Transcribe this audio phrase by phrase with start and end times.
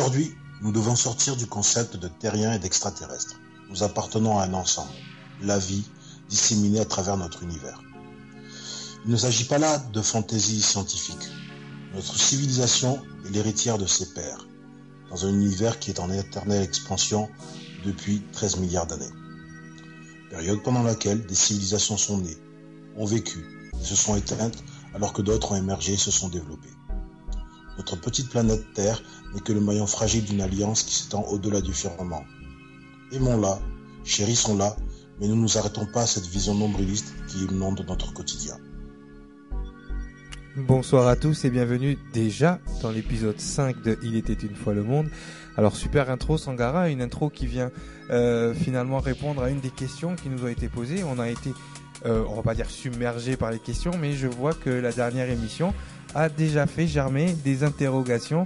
[0.00, 3.38] Aujourd'hui, nous devons sortir du concept de terrien et d'extraterrestre.
[3.68, 4.94] Nous appartenons à un ensemble,
[5.42, 5.84] la vie,
[6.30, 7.82] disséminée à travers notre univers.
[9.04, 11.28] Il ne s'agit pas là de fantaisie scientifique.
[11.92, 14.48] Notre civilisation est l'héritière de ses pères,
[15.10, 17.28] dans un univers qui est en éternelle expansion
[17.84, 19.12] depuis 13 milliards d'années.
[20.30, 22.38] Période pendant laquelle des civilisations sont nées,
[22.96, 23.44] ont vécu
[23.82, 24.64] se sont éteintes
[24.94, 26.72] alors que d'autres ont émergé et se sont développées.
[27.80, 29.00] Notre petite planète Terre
[29.32, 32.26] n'est que le maillon fragile d'une alliance qui s'étend au-delà du firmament.
[33.10, 33.58] Aimons-la,
[34.04, 34.76] chérissons-la,
[35.18, 38.58] mais ne nous arrêtons pas à cette vision nombriliste qui inonde notre quotidien.
[40.56, 44.82] Bonsoir à tous et bienvenue déjà dans l'épisode 5 de Il était une fois le
[44.82, 45.08] monde.
[45.56, 47.70] Alors super intro Sangara, une intro qui vient
[48.10, 51.02] euh, finalement répondre à une des questions qui nous a été posées.
[51.02, 51.54] On a été,
[52.04, 55.30] euh, on va pas dire submergé par les questions, mais je vois que la dernière
[55.30, 55.72] émission
[56.14, 58.44] a déjà fait germer des interrogations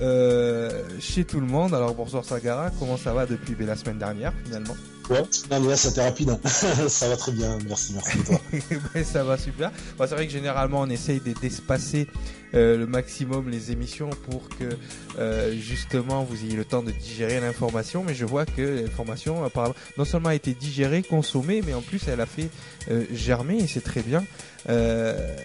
[0.00, 1.74] euh, chez tout le monde.
[1.74, 4.74] Alors bonsoir Sangara, comment ça va depuis la semaine dernière finalement?
[5.08, 6.36] Ouais, non mais là rapide.
[6.88, 8.40] Ça va très bien, merci, merci toi.
[9.04, 9.70] ça va super.
[9.96, 12.08] Bon, c'est vrai que généralement on essaye d'espacer
[12.54, 14.76] euh, le maximum les émissions pour que
[15.18, 18.02] euh, justement vous ayez le temps de digérer l'information.
[18.04, 22.00] Mais je vois que l'information apparemment non seulement a été digérée, consommée, mais en plus
[22.08, 22.48] elle a fait
[22.90, 24.24] euh, germer et c'est très bien.
[24.68, 25.36] Euh,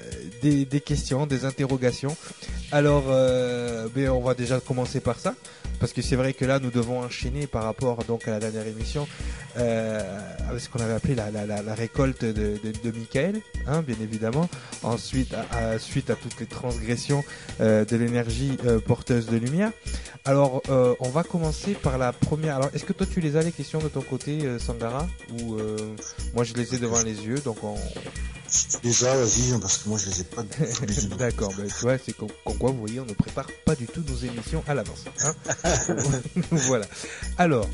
[0.42, 2.16] des, des, questions, des interrogations.
[2.72, 5.36] Alors, euh, ben on va déjà commencer par ça
[5.82, 8.68] parce que c'est vrai que là nous devons enchaîner par rapport donc à la dernière
[8.68, 9.08] émission
[9.58, 10.02] euh,
[10.58, 12.32] ce qu'on avait appelé la, la, la, la récolte de,
[12.64, 14.50] de, de Michael, hein, bien évidemment.
[14.84, 17.24] Ensuite, à, à, suite à toutes les transgressions
[17.60, 19.72] euh, de l'énergie euh, porteuse de lumière.
[20.26, 22.58] Alors, euh, on va commencer par la première.
[22.58, 25.08] Alors, est-ce que toi tu les as les questions de ton côté, Sangara,
[25.42, 25.58] ou
[26.36, 27.76] moi je les ai devant les yeux, donc on
[28.84, 30.44] Déjà, vas-y, parce que moi je les ai pas.
[31.18, 34.04] D'accord, ben, tu vois, c'est comme quoi, vous voyez, on ne prépare pas du tout
[34.06, 35.06] nos émissions à l'avance.
[35.24, 35.34] Hein
[36.52, 36.86] voilà.
[37.38, 37.68] Alors,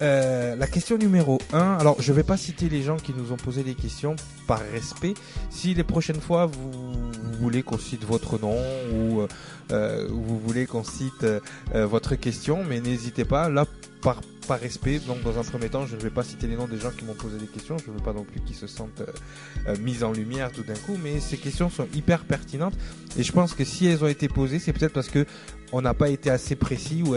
[0.00, 1.58] euh, la question numéro 1.
[1.74, 5.14] Alors, je vais pas citer les gens qui nous ont posé des questions par respect.
[5.50, 7.10] Si les prochaines fois vous,
[7.40, 8.58] voulez qu'on cite votre nom
[8.92, 9.26] ou
[9.72, 11.40] euh, vous voulez qu'on cite euh,
[11.86, 13.48] votre question, mais n'hésitez pas.
[13.48, 13.66] Là,
[14.02, 16.66] par, par respect, donc dans un premier temps, je ne vais pas citer les noms
[16.66, 17.78] des gens qui m'ont posé des questions.
[17.78, 20.64] Je ne veux pas non plus qu'ils se sentent euh, euh, mis en lumière tout
[20.64, 22.74] d'un coup, mais ces questions sont hyper pertinentes
[23.16, 25.24] et je pense que si elles ont été posées, c'est peut-être parce que
[25.72, 27.16] on n'a pas été assez précis ou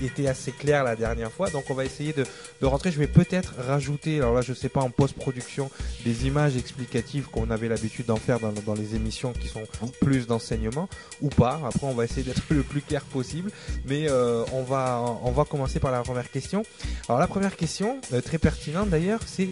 [0.00, 1.50] été assez clair la dernière fois.
[1.50, 2.24] Donc on va essayer de,
[2.66, 2.90] rentrer.
[2.90, 5.70] Je vais peut-être rajouter, alors là je sais pas en post-production,
[6.04, 9.64] des images explicatives qu'on avait l'habitude d'en faire dans, les émissions qui sont
[10.00, 10.88] plus d'enseignement
[11.20, 11.60] ou pas.
[11.66, 13.50] Après on va essayer d'être le plus clair possible,
[13.86, 16.64] mais euh, on va on va commencer par la première question.
[17.08, 19.50] Alors la première question, euh, très pertinente d'ailleurs, c'est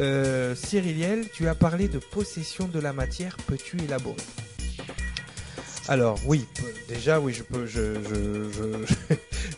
[0.00, 3.36] euh, Cyriliel, tu as parlé de possession de la matière.
[3.46, 4.16] Peux-tu élaborer?
[5.88, 6.44] Alors oui,
[6.86, 7.32] déjà oui,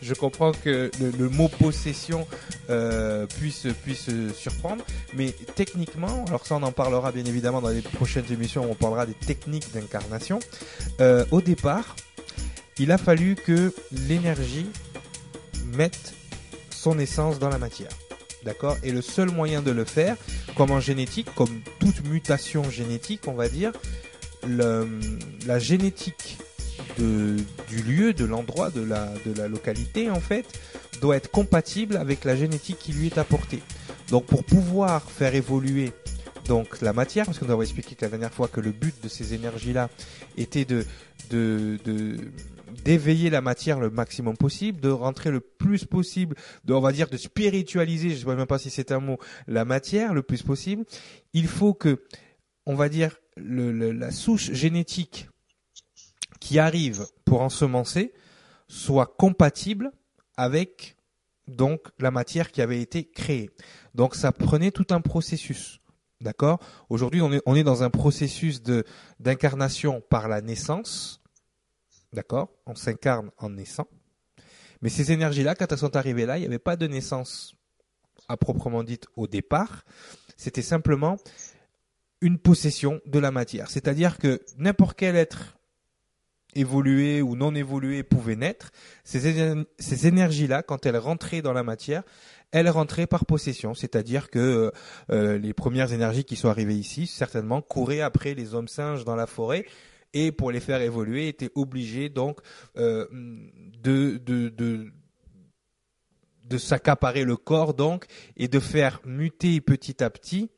[0.01, 2.25] je comprends que le, mot possession
[2.69, 7.81] euh, puisse puisse surprendre, mais techniquement, alors ça on en parlera bien évidemment dans les
[7.81, 10.39] prochaines émissions, on parlera des techniques d'incarnation.
[11.01, 11.97] Euh, au départ,
[12.79, 13.73] il a fallu que
[14.07, 14.67] l'énergie
[15.73, 16.13] mette
[16.69, 17.91] son essence dans la matière.
[18.43, 18.77] D'accord?
[18.83, 20.15] Et le seul moyen de le faire,
[20.55, 23.71] comme en génétique, comme toute mutation génétique, on va dire,
[24.47, 24.87] le,
[25.45, 26.37] la génétique
[26.97, 27.35] de,
[27.69, 30.45] du lieu, de l'endroit, de la, de la localité, en fait,
[31.01, 33.61] doit être compatible avec la génétique qui lui est apportée.
[34.09, 35.91] Donc, pour pouvoir faire évoluer
[36.47, 38.95] donc la matière, parce que nous avons expliqué que la dernière fois que le but
[39.03, 39.89] de ces énergies-là
[40.37, 40.85] était de,
[41.29, 42.17] de, de
[42.83, 46.35] d'éveiller la matière le maximum possible, de rentrer le plus possible,
[46.65, 49.17] de, on va dire, de spiritualiser, je ne sais même pas si c'est un mot,
[49.47, 50.83] la matière le plus possible.
[51.33, 52.01] Il faut que,
[52.65, 55.27] on va dire, la souche génétique
[56.39, 58.13] qui arrive pour ensemencer
[58.67, 59.91] soit compatible
[60.37, 60.95] avec
[61.47, 63.49] donc la matière qui avait été créée.
[63.95, 65.79] Donc ça prenait tout un processus.
[66.21, 66.59] D'accord?
[66.89, 68.61] Aujourd'hui, on est, on est dans un processus
[69.19, 71.21] d'incarnation par la naissance.
[72.13, 72.49] D'accord?
[72.65, 73.87] On s'incarne en naissant.
[74.81, 77.55] Mais ces énergies-là, quand elles sont arrivées là, il n'y avait pas de naissance
[78.27, 79.83] à proprement dite au départ.
[80.37, 81.17] C'était simplement
[82.21, 83.69] une possession de la matière.
[83.69, 85.57] C'est-à-dire que n'importe quel être
[86.53, 88.71] évolué ou non évolué pouvait naître.
[89.03, 92.03] Ces, énergies-là, quand elles rentraient dans la matière,
[92.51, 94.71] elles rentraient par possession, c'est-à-dire que
[95.09, 99.15] euh, les premières énergies qui sont arrivées ici, certainement, couraient après les hommes singes dans
[99.15, 99.65] la forêt
[100.13, 102.39] et pour les faire évoluer, étaient obligés donc
[102.77, 103.07] euh,
[103.81, 104.91] de, de, de
[106.43, 110.49] de s'accaparer le corps donc et de faire muter petit à petit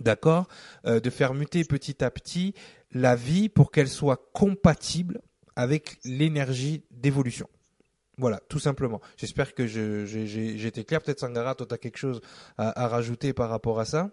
[0.00, 0.46] d'accord,
[0.86, 2.54] euh, de faire muter petit à petit
[2.92, 5.20] la vie pour qu'elle soit compatible
[5.56, 7.48] avec l'énergie d'évolution.
[8.16, 9.00] Voilà, tout simplement.
[9.16, 11.00] J'espère que j'ai été clair.
[11.00, 12.20] Peut-être Sangara, toi, tu as quelque chose
[12.56, 14.10] à, à, rajouter par rapport à ça?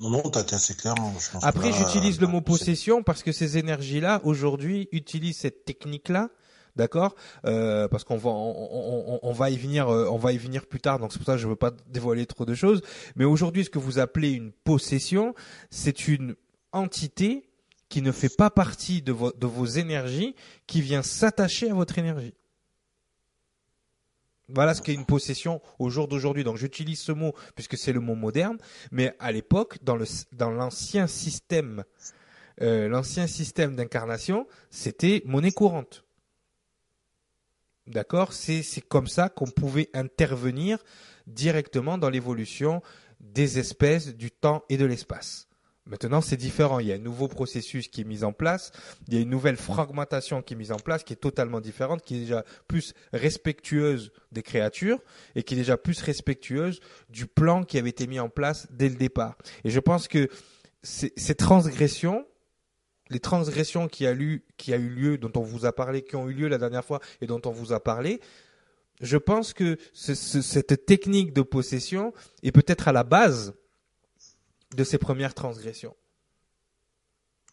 [0.00, 0.94] Non, non, t'as été assez clair.
[0.98, 1.12] Hein,
[1.42, 6.30] Après, j'utilise le mot possession parce que ces énergies-là, aujourd'hui, utilisent cette technique-là
[6.78, 7.14] d'accord
[7.44, 10.98] euh, Parce qu'on va y venir, plus tard.
[10.98, 12.80] Donc c'est pour ça que je veux pas dévoiler trop de choses.
[13.16, 15.34] Mais aujourd'hui, ce que vous appelez une possession,
[15.70, 16.34] c'est une
[16.72, 17.44] entité
[17.90, 20.34] qui ne fait pas partie de, vos énergies,
[20.66, 22.34] qui vient s'attacher à votre énergie.
[24.50, 26.42] Voilà ce qu'est une possession au jour d'aujourd'hui.
[26.42, 28.56] Donc j'utilise ce mot puisque c'est le mot moderne,
[28.90, 31.84] mais à l'époque, dans l'ancien système,
[32.62, 36.04] euh, l'ancien système d'incarnation, c'était monnaie courante.
[37.88, 38.32] D'accord?
[38.32, 40.78] C'est comme ça qu'on pouvait intervenir
[41.26, 42.82] directement dans l'évolution
[43.20, 45.48] des espèces, du temps et de l'espace.
[45.86, 46.80] Maintenant, c'est différent.
[46.80, 48.72] Il y a un nouveau processus qui est mis en place.
[49.08, 52.02] Il y a une nouvelle fragmentation qui est mise en place, qui est totalement différente,
[52.02, 54.98] qui est déjà plus respectueuse des créatures
[55.34, 58.90] et qui est déjà plus respectueuse du plan qui avait été mis en place dès
[58.90, 59.38] le départ.
[59.64, 60.28] Et je pense que
[60.82, 62.26] ces transgressions,
[63.10, 64.14] les transgressions qui a,
[64.56, 66.84] qui a eu lieu, dont on vous a parlé, qui ont eu lieu la dernière
[66.84, 68.20] fois et dont on vous a parlé,
[69.00, 72.12] je pense que cette technique de possession
[72.42, 73.54] est peut-être à la base
[74.74, 75.96] de ces premières transgressions.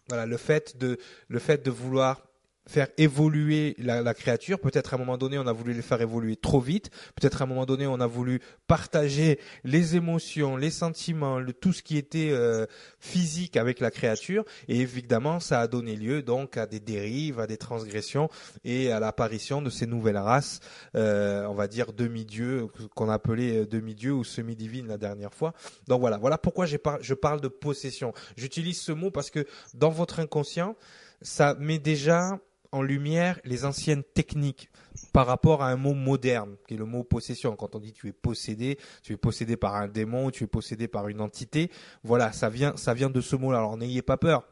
[0.08, 0.98] Voilà, le fait de,
[1.28, 2.28] le fait de vouloir
[2.68, 4.60] faire évoluer la, créature.
[4.60, 6.90] Peut-être à un moment donné, on a voulu les faire évoluer trop vite.
[7.16, 11.74] Peut-être à un moment donné, on a voulu partager les émotions, les sentiments, le, tout
[11.74, 12.66] ce qui était euh,
[13.00, 14.46] physique avec la créature.
[14.68, 18.30] Et évidemment, ça a donné lieu donc à des dérives, à des transgressions
[18.64, 20.60] et à l'apparition de ces nouvelles races,
[20.96, 25.54] euh, on va dire demi-dieux, qu'on appelait euh, demi-dieux ou semi-divines la dernière fois.
[25.88, 28.14] Donc voilà, voilà pourquoi je parle de possession.
[28.38, 30.76] J'utilise ce mot parce que dans votre inconscient,
[31.22, 32.40] ça met déjà
[32.72, 34.70] en lumière les anciennes techniques
[35.14, 37.56] par rapport à un mot moderne, qui est le mot possession.
[37.56, 40.88] Quand on dit tu es possédé, tu es possédé par un démon, tu es possédé
[40.88, 41.72] par une entité,
[42.04, 43.60] voilà, ça vient, ça vient de ce mot-là.
[43.60, 44.48] Alors n'ayez pas peur.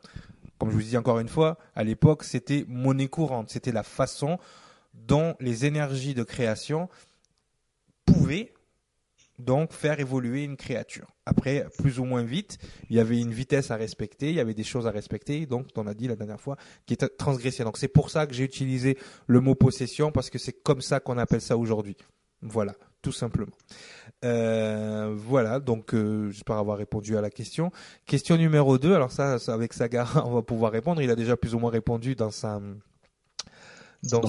[0.58, 3.50] Comme je vous dis encore une fois, à l'époque, c'était monnaie courante.
[3.50, 4.38] C'était la façon
[4.94, 6.90] dont les énergies de création
[8.06, 8.54] pouvaient
[9.40, 11.08] donc faire évoluer une créature.
[11.26, 12.58] Après, plus ou moins vite,
[12.90, 15.68] il y avait une vitesse à respecter, il y avait des choses à respecter, donc
[15.76, 17.64] on a dit la dernière fois, qui était transgressée.
[17.64, 18.98] Donc c'est pour ça que j'ai utilisé
[19.28, 21.98] le mot possession, parce que c'est comme ça qu'on appelle ça aujourd'hui.
[22.42, 23.56] Voilà, tout simplement.
[24.26, 27.72] Euh, voilà, donc euh, j'espère avoir répondu à la question.
[28.06, 31.02] Question numéro 2, alors ça, avec Saga, on va pouvoir répondre.
[31.02, 32.62] Il a déjà plus ou moins répondu dans sa
[34.04, 34.20] dans,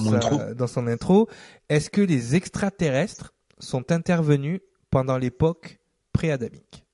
[0.53, 1.27] dans son intro.
[1.67, 4.61] Est-ce que les extraterrestres sont intervenus
[4.95, 5.81] pendant l'époque
[6.13, 6.85] pré-adamique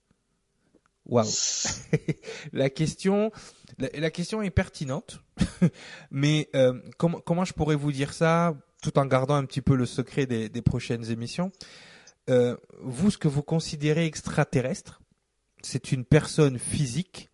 [1.05, 1.27] Waouh.
[2.51, 3.31] la question,
[3.77, 5.22] la, question est pertinente,
[6.10, 9.75] mais euh, comment, comment je pourrais vous dire ça tout en gardant un petit peu
[9.75, 11.51] le secret des, prochaines émissions?
[12.31, 15.03] Euh, Vous, ce que vous considérez extraterrestre,
[15.62, 17.29] c'est une personne physique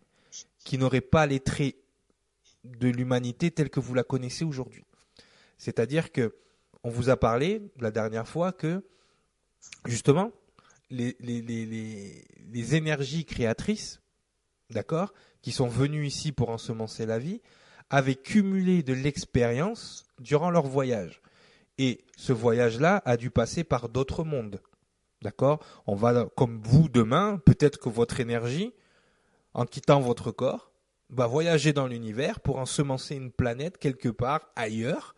[0.66, 1.76] qui n'aurait pas les traits
[2.64, 4.84] de l'humanité telle que vous la connaissez aujourd'hui.
[5.56, 6.36] C'est-à-dire que
[6.84, 8.84] on vous a parlé la dernière fois que
[9.86, 10.30] justement
[10.90, 14.00] les, énergies créatrices,
[14.70, 17.40] d'accord, qui sont venues ici pour ensemencer la vie,
[17.90, 21.22] avaient cumulé de l'expérience durant leur voyage.
[21.78, 24.60] Et ce voyage-là a dû passer par d'autres mondes.
[25.22, 28.72] D'accord On va, comme vous demain, peut-être que votre énergie,
[29.54, 30.70] en quittant votre corps,
[31.10, 35.14] va voyager dans l'univers pour ensemencer une planète quelque part ailleurs.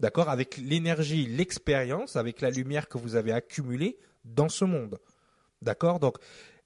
[0.00, 4.98] D'accord Avec l'énergie, l'expérience, avec la lumière que vous avez accumulée dans ce monde.
[5.62, 6.00] D'accord?
[6.00, 6.18] Donc,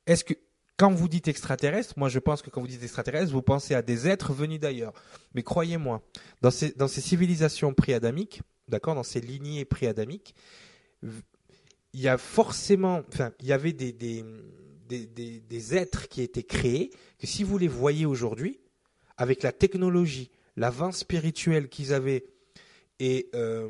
[0.07, 0.35] est-ce que
[0.77, 3.83] quand vous dites extraterrestre, moi je pense que quand vous dites extraterrestre, vous pensez à
[3.83, 4.93] des êtres venus d'ailleurs.
[5.35, 6.03] Mais croyez-moi,
[6.43, 10.35] dans ces, dans ces civilisations préadamiques, d'accord, dans ces lignées préadamiques,
[11.03, 14.25] il y a forcément, enfin, il y avait des,
[15.75, 18.61] êtres qui étaient créés, que si vous les voyez aujourd'hui,
[19.17, 22.27] avec la technologie, l'avance spirituel qu'ils avaient
[22.99, 23.69] et euh,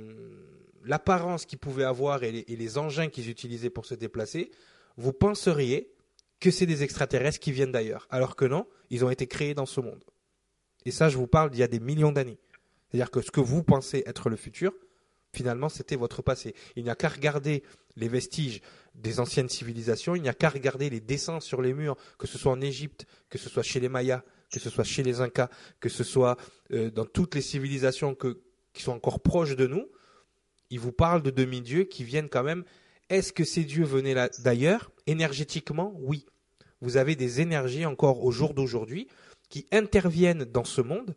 [0.85, 4.51] l'apparence qu'ils pouvaient avoir et les engins qu'ils utilisaient pour se déplacer,
[4.97, 5.93] vous penseriez
[6.41, 8.07] que c'est des extraterrestres qui viennent d'ailleurs.
[8.11, 10.05] Alors que non, ils ont été créés dans ce monde.
[10.85, 12.39] Et ça, je vous parle d'il y a des millions d'années.
[12.89, 14.73] C'est-à-dire que ce que vous pensez être le futur,
[15.33, 16.55] finalement, c'était votre passé.
[16.77, 17.63] Il n'y a qu'à regarder
[17.97, 18.61] les vestiges
[18.95, 22.39] des anciennes civilisations, il n'y a qu'à regarder les dessins sur les murs, que ce
[22.39, 25.51] soit en Égypte, que ce soit chez les Mayas, que ce soit chez les Incas,
[25.81, 26.37] que ce soit
[26.71, 28.17] euh, dans toutes les civilisations
[28.73, 29.89] qui sont encore proches de nous.
[30.71, 32.65] Ils vous parlent de demi-dieux qui viennent quand même
[33.09, 34.91] est-ce que ces dieux venaient d'ailleurs?
[35.07, 36.27] Énergétiquement, oui.
[36.81, 39.09] Vous avez des énergies encore au jour d'aujourd'hui
[39.49, 41.15] qui interviennent dans ce monde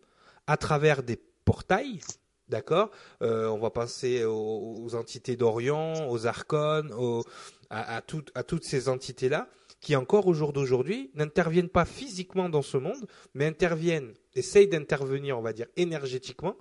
[0.48, 2.01] à travers des portails,
[2.48, 2.89] D'accord?
[3.22, 7.24] Euh, On va penser aux, entités d'Orion, aux archons,
[7.69, 8.01] à, à,
[8.36, 9.48] à toutes ces entités-là
[9.81, 15.38] qui encore au jour d'aujourd'hui n'interviennent pas physiquement dans ce monde, mais interviennent, essayent d'intervenir,
[15.38, 16.58] on va dire, énergétiquement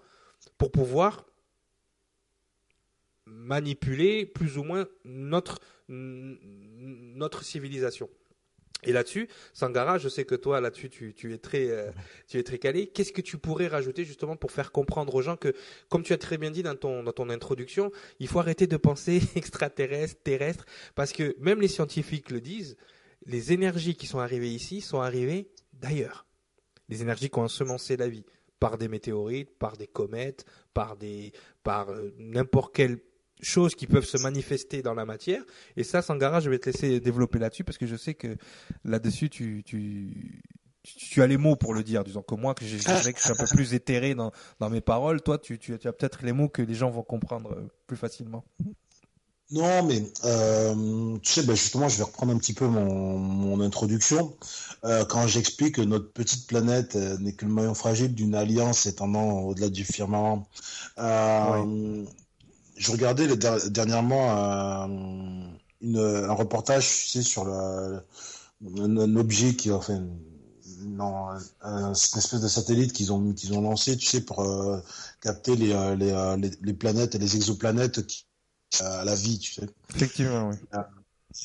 [0.56, 1.26] pour pouvoir
[3.30, 8.08] manipuler plus ou moins notre, notre civilisation.
[8.84, 11.90] Et là-dessus, Sangara, je sais que toi, là-dessus, tu, tu, es très, euh,
[12.28, 12.86] tu es très calé.
[12.86, 15.52] Qu'est-ce que tu pourrais rajouter justement pour faire comprendre aux gens que,
[15.88, 18.76] comme tu as très bien dit dans ton, dans ton introduction, il faut arrêter de
[18.76, 22.76] penser extraterrestre, terrestre, parce que même les scientifiques le disent,
[23.26, 26.26] les énergies qui sont arrivées ici sont arrivées d'ailleurs.
[26.88, 28.24] Les énergies qui ont ensemencé la vie
[28.60, 30.96] par des météorites, par des comètes, par
[31.64, 32.98] par euh, n'importe quelle
[33.40, 35.42] chose qui peuvent se manifester dans la matière.
[35.76, 38.36] Et ça, Sangara, je vais te laisser développer là-dessus parce que je sais que
[38.84, 40.42] là-dessus, tu, tu,
[40.82, 43.24] tu as les mots pour le dire, disons que moi, que je, dirais que je
[43.24, 45.22] suis un peu plus éthéré dans, dans mes paroles.
[45.22, 47.96] Toi, tu, tu, tu as peut-être les mots que les gens vont comprendre euh, plus
[47.96, 48.44] facilement.
[49.50, 53.60] Non, mais euh, tu sais, ben justement, je vais reprendre un petit peu mon, mon
[53.62, 54.36] introduction.
[54.84, 59.40] Euh, quand j'explique que notre petite planète n'est que le maillon fragile d'une alliance étendant
[59.40, 60.46] au-delà du firmament.
[60.98, 62.04] Euh,
[62.78, 63.28] Je regardais
[63.70, 64.86] dernièrement euh,
[65.80, 68.00] une, un reportage, tu sais, sur le,
[68.78, 70.06] un, objet qui, enfin,
[70.82, 71.28] non,
[71.62, 74.80] une espèce de satellite qu'ils ont qu'ils ont lancé, tu sais, pour euh,
[75.20, 78.26] capter les, les, les, les, planètes et les exoplanètes qui
[78.80, 79.66] à la vie, tu sais.
[79.94, 80.56] Effectivement, oui.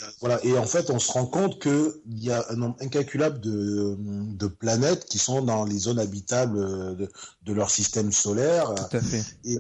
[0.02, 3.40] Euh, voilà, et en fait, on se rend compte qu'il y a un nombre incalculable
[3.40, 6.58] de, de, planètes qui sont dans les zones habitables
[6.96, 7.12] de,
[7.44, 8.74] de leur système solaire.
[8.74, 9.24] Tout à fait.
[9.44, 9.60] Et,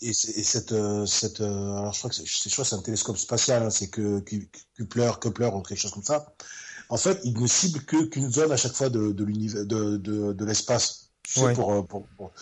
[0.00, 0.74] et, cette,
[1.06, 4.20] cette, alors je crois que c'est un télescope spatial, hein, c'est que
[4.78, 6.32] Kepler, Kepler ou quelque chose comme ça.
[6.88, 9.96] En fait, il ne cible que qu'une zone à chaque fois de, de l'univers, de,
[9.96, 11.10] de, l'espace.
[11.34, 12.32] pour, pour, pour,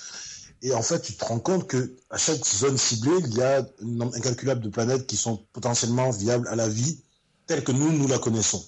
[0.62, 3.58] et en fait, tu te rends compte que à chaque zone ciblée, il y a
[3.58, 7.02] un nombre incalculable de planètes qui sont potentiellement viables à la vie
[7.46, 8.64] telle que nous, nous la connaissons.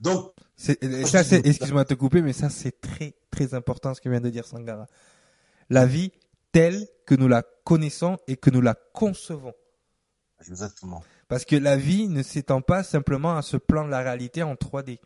[0.00, 0.74] Donc, ça,
[1.24, 4.30] c'est, excuse-moi de te couper, mais ça, c'est très, très important ce que vient de
[4.30, 4.86] dire Sangara.
[5.70, 6.12] La vie
[6.52, 9.54] telle que nous la connaissons et que nous la concevons.
[10.40, 11.02] Exactement.
[11.26, 14.54] Parce que la vie ne s'étend pas simplement à ce plan de la réalité en
[14.54, 14.98] 3D.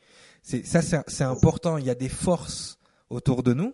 [0.42, 1.78] C'est, ça, c'est important.
[1.78, 2.78] Il y a des forces
[3.11, 3.73] autour de nous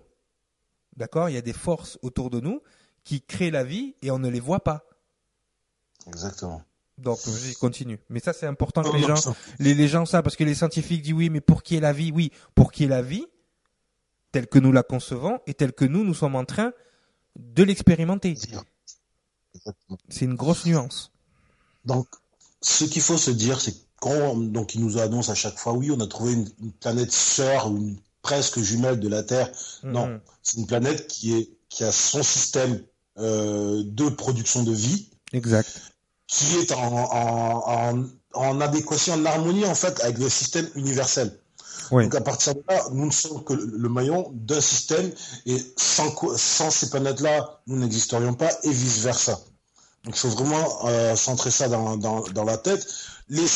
[0.99, 1.30] D'accord?
[1.30, 2.61] Il y a des forces autour de nous
[3.04, 4.85] qui créent la vie et on ne les voit pas.
[6.08, 6.61] Exactement.
[6.98, 7.98] Donc, je continue.
[8.08, 11.02] Mais ça, c'est important que les gens, les, les gens ça, parce que les scientifiques
[11.02, 13.26] disent oui, mais pour qui est la vie Oui, pour qui est la vie,
[14.32, 16.72] telle que nous la concevons et telle que nous, nous sommes en train
[17.36, 18.34] de l'expérimenter.
[20.08, 21.12] C'est une grosse nuance.
[21.84, 22.08] Donc,
[22.60, 25.90] ce qu'il faut se dire, c'est quand donc il nous annonce à chaque fois, oui,
[25.90, 29.50] on a trouvé une, une planète sœur ou une presque jumelle de la Terre.
[29.84, 30.20] Non, mhm.
[30.42, 32.82] c'est une planète qui est qui a son système
[33.18, 35.10] euh, de production de vie.
[35.32, 35.94] Exact.
[36.28, 38.04] Qui est en,
[38.35, 41.32] en, adéquation, en harmonie en fait avec le système universel.
[41.90, 45.11] Donc à partir de là, nous ne sommes que le maillon d'un système
[45.47, 49.40] et sans, sans ces planètes-là, nous n'existerions pas et vice versa.
[50.04, 52.87] Donc il faut vraiment euh, centrer ça dans, dans, dans la tête.
[53.30, 53.47] Les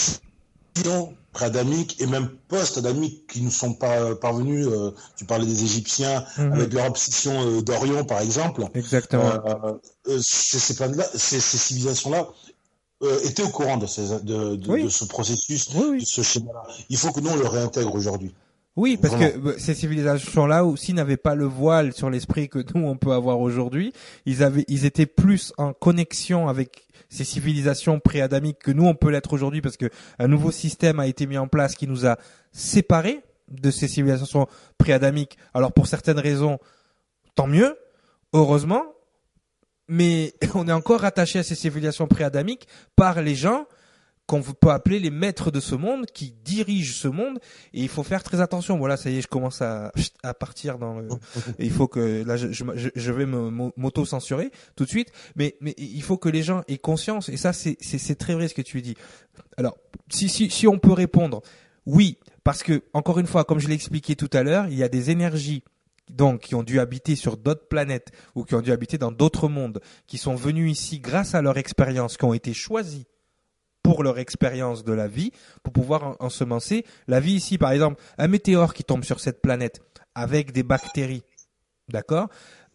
[1.33, 4.67] pré-adamiques et même post-adamiques qui ne sont pas parvenus.
[4.67, 6.53] Euh, tu parlais des Égyptiens mhm.
[6.53, 8.65] avec leur obsession euh, d'Orion, par exemple.
[8.75, 9.33] Exactement.
[10.07, 12.29] Euh, ces, ces, civilisations-là
[13.25, 16.63] étaient au courant de, ces, de, de, ce processus, de ce schéma-là.
[16.89, 18.33] Il faut que nous on le réintègre aujourd'hui.
[18.75, 22.97] Oui, parce que ces civilisations-là aussi n'avaient pas le voile sur l'esprit que nous on
[22.97, 23.93] peut avoir aujourd'hui.
[24.25, 29.11] Ils avaient, ils étaient plus en connexion avec ces civilisations pré-adamiques que nous on peut
[29.11, 32.17] l'être aujourd'hui parce que un nouveau système a été mis en place qui nous a
[32.53, 34.47] séparés de ces civilisations
[34.79, 35.37] pré-adamiques.
[35.53, 36.59] Alors pour certaines raisons,
[37.35, 37.77] tant mieux,
[38.33, 38.85] heureusement,
[39.89, 43.67] mais on est encore attaché à ces civilisations pré-adamiques par les gens
[44.27, 47.39] qu'on peut appeler les maîtres de ce monde, qui dirigent ce monde,
[47.75, 48.79] et il faut faire très attention.
[48.79, 51.09] Voilà, ça y est, je commence à, à partir dans le...
[51.59, 56.03] il faut que là, je, je, je vais m'auto-censurer tout de suite, mais, mais il
[56.03, 58.95] faut que les gens aient conscience, et ça, c'est très vrai ce que tu dis.
[59.57, 59.77] Alors,
[60.09, 61.43] si, si, si on peut répondre,
[61.85, 64.85] oui, parce que, encore une fois, comme je l'ai expliqué tout à l'heure, il y
[64.85, 65.63] a des énergies
[66.11, 69.49] donc qui ont dû habiter sur d'autres planètes ou qui ont dû habiter dans d'autres
[69.49, 73.05] mondes, qui sont venus ici grâce à leur expérience, qui ont été choisis
[73.83, 75.33] pour leur expérience de la vie,
[75.63, 77.59] pour pouvoir ensemencer la vie ici.
[77.59, 79.81] Par exemple, un météore qui tombe sur cette planète
[80.15, 81.25] avec des bactéries,
[81.89, 82.29] d'accord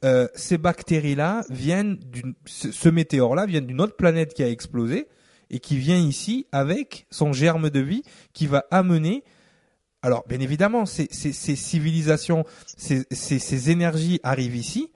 [0.04, 5.08] euh, Ces bactéries-là viennent d'une, ce, météore-là vient d'une autre planète qui a explosé
[5.50, 8.04] et qui vient ici avec son germe de vie
[8.34, 9.24] qui va amener
[10.02, 12.46] alors, bien évidemment, ces, civilisations,
[12.78, 14.92] ces, énergies arrivent ici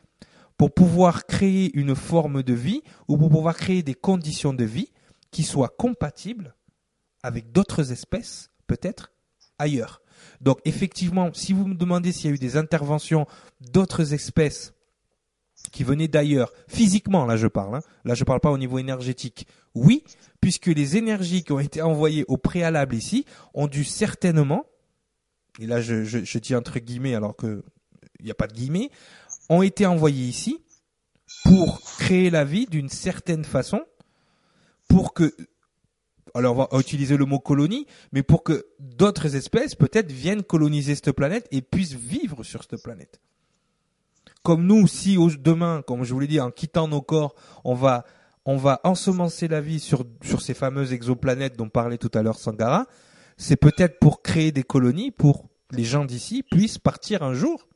[0.57, 4.91] pour pouvoir créer une forme de vie ou pour pouvoir créer des conditions de vie
[5.31, 6.55] qui soient compatibles
[7.23, 9.11] avec d'autres espèces, peut-être
[9.57, 10.01] ailleurs.
[10.39, 13.25] Donc effectivement, si vous me demandez s'il y a eu des interventions
[13.59, 14.73] d'autres espèces
[15.71, 19.47] qui venaient d'ailleurs, physiquement, là je parle, hein, là je parle pas au niveau énergétique,
[19.75, 20.03] oui,
[20.41, 24.65] puisque les énergies qui ont été envoyées au préalable ici ont dû certainement,
[25.59, 27.63] et là je, dis entre guillemets alors que
[28.19, 28.91] il n'y a pas de guillemets,
[29.49, 30.61] ont été envoyées ici
[31.43, 33.81] pour créer la vie d'une certaine façon,
[34.87, 35.35] pour que
[36.33, 40.95] alors on va utiliser le mot colonie, mais pour que d'autres espèces peut-être viennent coloniser
[40.95, 43.19] cette planète et puissent vivre sur cette planète.
[44.43, 48.05] Comme nous, si demain, comme je vous l'ai dit, en quittant nos corps, on va
[48.45, 52.39] on va ensemencer la vie sur sur ces fameuses exoplanètes dont parlait tout à l'heure
[52.39, 52.87] Sangara,
[53.41, 57.67] c'est peut-être pour créer des colonies pour les gens d'ici puissent partir un jour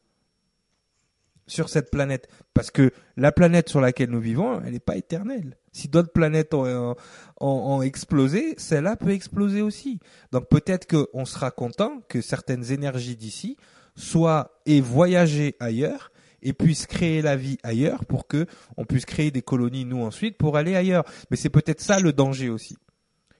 [1.48, 2.27] sur cette planète.
[2.53, 5.57] Parce que la planète sur laquelle nous vivons, elle n'est pas éternelle.
[5.72, 6.95] Si d'autres planètes ont,
[7.41, 10.00] ont, explosé, celle-là peut exploser aussi.
[10.31, 13.57] Donc peut-être qu'on sera content que certaines énergies d'ici
[13.95, 16.12] soient et voyager ailleurs
[16.43, 18.45] et puissent créer la vie ailleurs pour que
[18.77, 21.06] on puisse créer des colonies nous ensuite pour aller ailleurs.
[21.32, 22.78] Mais c'est peut-être ça le danger aussi.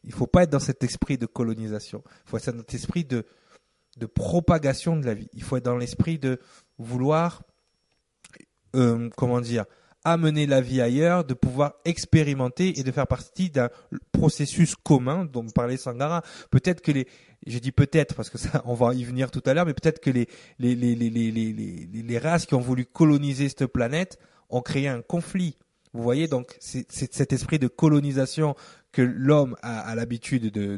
[0.06, 2.04] Il faut pas être dans cet esprit de colonisation.
[2.26, 3.26] Il faut être dans cet esprit de
[4.14, 5.30] propagation de la vie.
[5.34, 6.40] Il faut être dans l'esprit de
[6.78, 7.42] vouloir
[8.76, 9.66] euh, comment dire,
[10.04, 13.70] amener la vie ailleurs, de pouvoir expérimenter et de faire partie d'un
[14.12, 16.22] processus commun dont parlait Sangara.
[16.52, 17.08] Peut-être que les,
[17.48, 20.00] je dis peut-être parce que ça, on va y venir tout à l'heure, mais peut-être
[20.00, 20.28] que les,
[20.60, 25.02] les, les, les, les, les races qui ont voulu coloniser cette planète ont créé un
[25.02, 25.58] conflit.
[25.94, 28.56] Vous voyez, donc c'est cet esprit de colonisation
[28.96, 30.78] que l'homme a, a l'habitude de,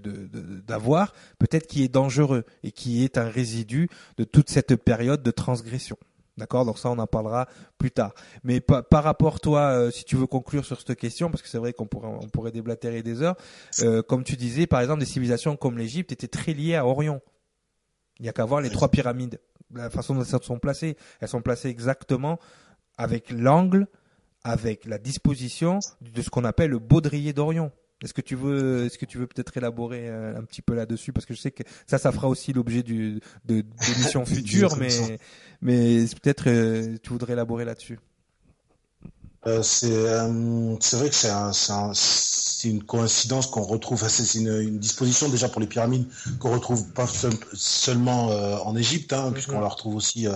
[0.66, 5.30] d'avoir, peut-être qui est dangereux et qui est un résidu de toute cette période de
[5.30, 5.98] transgression.
[6.36, 6.66] D'accord?
[6.66, 8.14] Donc ça, on en parlera plus tard.
[8.44, 11.60] Mais par rapport, toi, euh, si tu veux conclure sur cette question, parce que c'est
[11.60, 13.36] vrai qu'on pourrait, on pourrait déblatérer des heures,
[13.82, 17.22] euh, comme tu disais, par exemple, des civilisations comme l'Égypte étaient très liées à Orion.
[18.20, 19.40] Il n'y a qu'à voir les trois pyramides,
[19.74, 20.98] la façon dont elles sont placées.
[21.22, 22.40] Elles sont placées exactement
[22.98, 23.88] avec l'angle,
[24.44, 27.72] avec la disposition de ce qu'on appelle le baudrier d'Orion.
[28.04, 31.14] Est-ce que tu veux, est-ce que tu veux peut-être élaborer euh, un petit peu là-dessus?
[31.14, 35.20] Parce que je sais que ça, ça fera aussi l'objet du de d'émissions futures, mais
[35.62, 38.00] mais peut-être euh, tu voudrais élaborer là-dessus.
[39.48, 41.92] Euh, c'est euh, c'est vrai que c'est un, un,
[42.66, 46.06] une coïncidence qu'on retrouve, c'est une, une, disposition déjà pour les pyramides
[46.40, 47.06] qu'on retrouve pas
[47.54, 50.28] seulement euh, en Égypte, hein, puisqu'on la retrouve aussi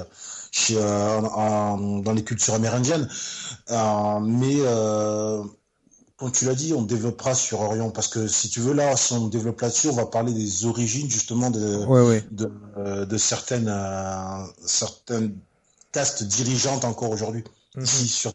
[0.52, 3.10] chez, dans les cultures amérindiennes,
[3.70, 4.58] mais
[6.22, 9.14] comme tu l'as dit, on développera sur Orion parce que si tu veux là, si
[9.14, 11.60] on développe là-dessus, on va parler des origines justement de
[12.30, 15.36] de, euh, de, certaines euh, certaines
[15.92, 17.44] castes dirigeantes encore aujourd'hui.
[17.76, 17.86] Mhm.
[17.86, 18.34] sur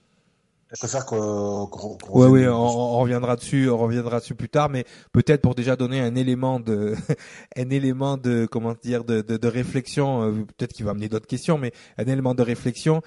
[0.73, 1.71] je préfère qu'on.
[2.11, 6.01] ouais, oui, on, reviendra dessus, on reviendra dessus plus tard, mais peut-être pour déjà donner
[6.01, 6.97] un élément de,
[7.57, 10.25] un élément de, comment dire, de, de, de réflexion.
[10.25, 13.01] Euh, peut-être qu'il va amener d'autres questions, mais un élément de réflexion.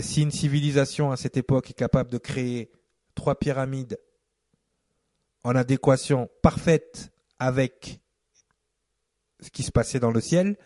[0.00, 2.72] si une civilisation à cette époque est capable de créer
[3.14, 3.96] trois pyramides
[5.46, 8.00] en adéquation parfaite avec
[9.40, 10.56] ce qui se passait dans le ciel,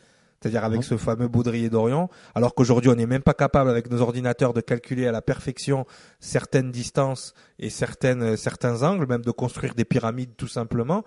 [0.40, 4.00] c'est-à-dire avec ce fameux baudrier d'Orient, alors qu'aujourd'hui on n'est même pas capable avec nos
[4.00, 5.84] ordinateurs de calculer à la perfection
[6.18, 11.04] certaines distances et certaines, certains angles, même de construire des pyramides tout simplement.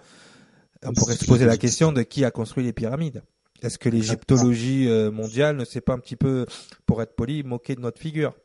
[0.86, 3.24] On pourrait se poser la question de qui a construit les pyramides.
[3.64, 6.46] Est-ce que l'égyptologie euh, mondiale ne s'est pas un petit peu,
[6.86, 8.36] pour être poli, moqué de notre figure?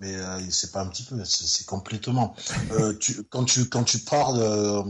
[0.00, 2.34] Mais euh, c'est pas un petit peu, c'est complètement.
[2.72, 4.82] Euh, tu, quand tu quand tu parles, euh,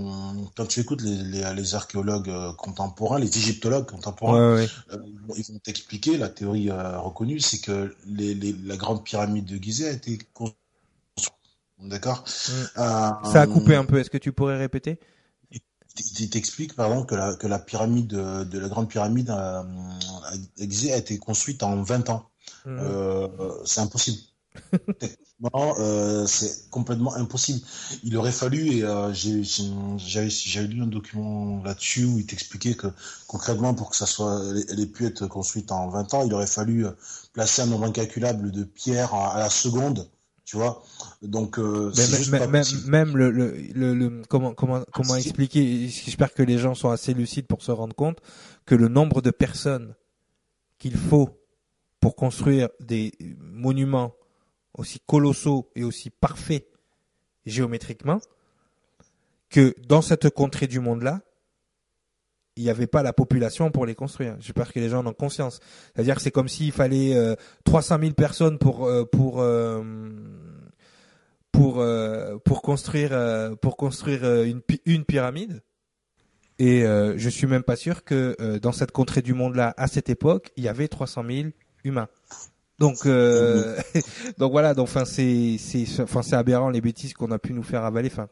[0.57, 4.99] quand tu écoutes les, les, les archéologues euh, contemporains, les égyptologues contemporains, ouais, euh,
[5.37, 9.89] ils vont t'expliquer la théorie reconnue, c'est que les, les, la grande pyramide de Gizeh
[9.89, 10.57] a été construite.
[11.83, 12.25] D'accord?
[12.27, 13.99] Ça a coupé un peu.
[13.99, 15.01] Est-ce que tu pourrais répéter?
[16.21, 20.93] Il t'explique pardon que la que la pyramide de, la grande pyramide à, à Gizeh
[20.93, 22.31] a été construite en 20 ans.
[22.65, 22.79] Mm.
[22.79, 23.29] Euh,
[23.65, 24.19] c'est impossible.
[24.99, 27.61] Techniquement, euh, c'est complètement impossible.
[28.03, 32.89] Il aurait fallu, et euh, j'avais lu un document là-dessus où il t'expliquait que
[33.27, 36.47] concrètement, pour que ça soit, elle ait pu être construite en 20 ans, il aurait
[36.47, 36.91] fallu euh,
[37.33, 40.09] placer un nombre incalculable de pierres à, la seconde.
[40.45, 40.83] Tu vois,
[41.23, 41.93] donc euh,
[42.49, 45.87] même, même, le, le, le, comment comment comment expliquer?
[45.87, 48.19] J'espère que les gens sont assez lucides pour se rendre compte
[48.67, 49.95] que le nombre de personnes
[50.81, 51.29] qu'il faut
[52.01, 54.13] pour construire des monuments
[54.81, 56.67] aussi colossaux et aussi parfaits
[57.47, 58.21] géométriquement,
[59.49, 61.21] que dans cette contrée du monde-là,
[62.57, 64.37] il n'y avait pas la population pour les construire.
[64.41, 65.61] J'espère que les gens en ont conscience.
[65.95, 68.87] C'est-à-dire que c'est comme s'il fallait 300 000 personnes pour
[72.63, 73.13] construire
[74.85, 75.63] une pyramide.
[76.59, 80.11] Et je suis même pas sûr que dans cette contrée du monde là à cette
[80.11, 81.49] époque, il y avait 300 000
[81.85, 82.09] humains.
[82.81, 83.77] Donc, euh,
[84.39, 87.63] donc voilà, donc enfin c'est c'est enfin c'est aberrant les bêtises qu'on a pu nous
[87.63, 88.29] faire avaler, enfin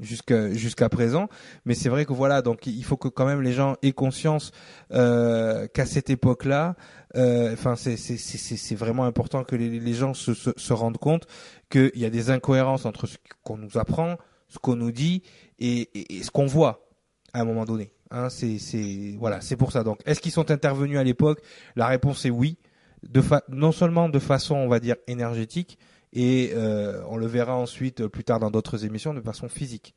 [0.00, 1.28] jusqu'à jusqu'à présent.
[1.64, 4.52] Mais c'est vrai que voilà, donc il faut que quand même les gens aient conscience
[4.92, 6.76] euh, qu'à cette époque-là,
[7.16, 10.72] euh, enfin c'est c'est c'est c'est vraiment important que les, les gens se, se, se
[10.72, 11.26] rendent compte
[11.68, 15.24] qu'il y a des incohérences entre ce qu'on nous apprend, ce qu'on nous dit
[15.58, 16.88] et, et, et ce qu'on voit
[17.32, 17.90] à un moment donné.
[18.12, 19.82] Hein, c'est c'est voilà, c'est pour ça.
[19.82, 21.40] Donc, est-ce qu'ils sont intervenus à l'époque?
[21.74, 22.56] La réponse est oui
[23.02, 25.78] de non seulement de façon, on va dire, énergétique,
[26.12, 29.94] et euh, on le verra ensuite euh, plus tard dans d'autres émissions de façon physique.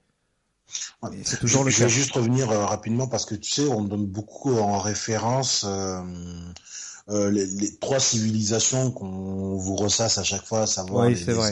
[1.24, 4.06] C'est toujours le Je vais juste revenir euh, rapidement parce que tu sais, on donne
[4.06, 5.66] beaucoup en référence
[7.08, 11.52] les, trois civilisations qu'on vous ressasse à chaque fois, à savoir les, vrai.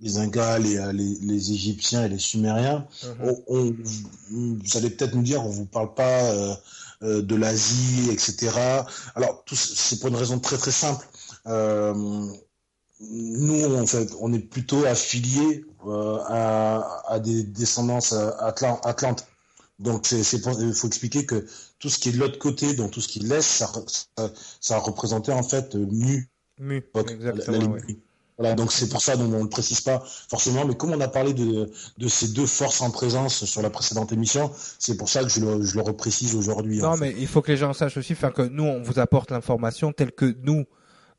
[0.00, 2.86] les, Incas, les, les, Égyptiens et les Sumériens.
[3.20, 3.76] Mhm.
[4.30, 6.32] vous allez peut-être nous dire, on vous parle pas
[7.02, 8.50] euh, de l'Asie, etc.
[9.14, 11.06] Alors, c'est pour une raison très très simple.
[11.46, 11.94] Euh,
[13.00, 19.26] nous, en fait, on est plutôt affiliés euh, à, des descendances atlantes.
[19.78, 21.46] Donc, il faut expliquer que
[21.78, 23.70] tout ce qui est de l'autre côté, donc tout ce qui laisse, ça,
[24.16, 26.28] ça, ça représentait en fait mu.
[26.58, 27.76] Mu, exactement.
[28.38, 31.00] Voilà, donc c'est pour ça qu'on on ne le précise pas forcément, mais comme on
[31.00, 35.08] a parlé de, de ces deux forces en présence sur la précédente émission, c'est pour
[35.08, 36.78] ça que je le, je le reprécise aujourd'hui.
[36.78, 39.32] Non, mais il faut que les gens sachent aussi, enfin que nous on vous apporte
[39.32, 40.64] l'information telle que nous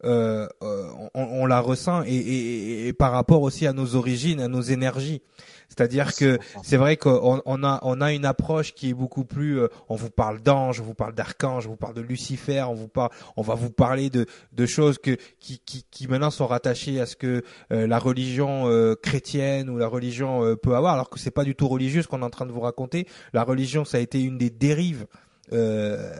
[0.05, 4.39] euh, euh on, on, la ressent et, et, et, par rapport aussi à nos origines,
[4.39, 5.21] à nos énergies.
[5.69, 9.59] C'est-à-dire que c'est vrai qu'on on a on a une approche qui est beaucoup plus.
[9.59, 12.73] Euh, on vous parle d'ange, on vous parle d'archange, on vous parle de Lucifer, on
[12.73, 16.47] vous parle, on va vous parler de de choses que qui qui, qui maintenant sont
[16.47, 21.09] rattachées à ce que euh, la religion euh, chrétienne ou la religion peut avoir, alors
[21.09, 23.07] que c'est pas du tout religieux ce qu'on est en train de vous raconter.
[23.33, 25.05] La religion, ça a été une des dérives
[25.51, 26.13] euh,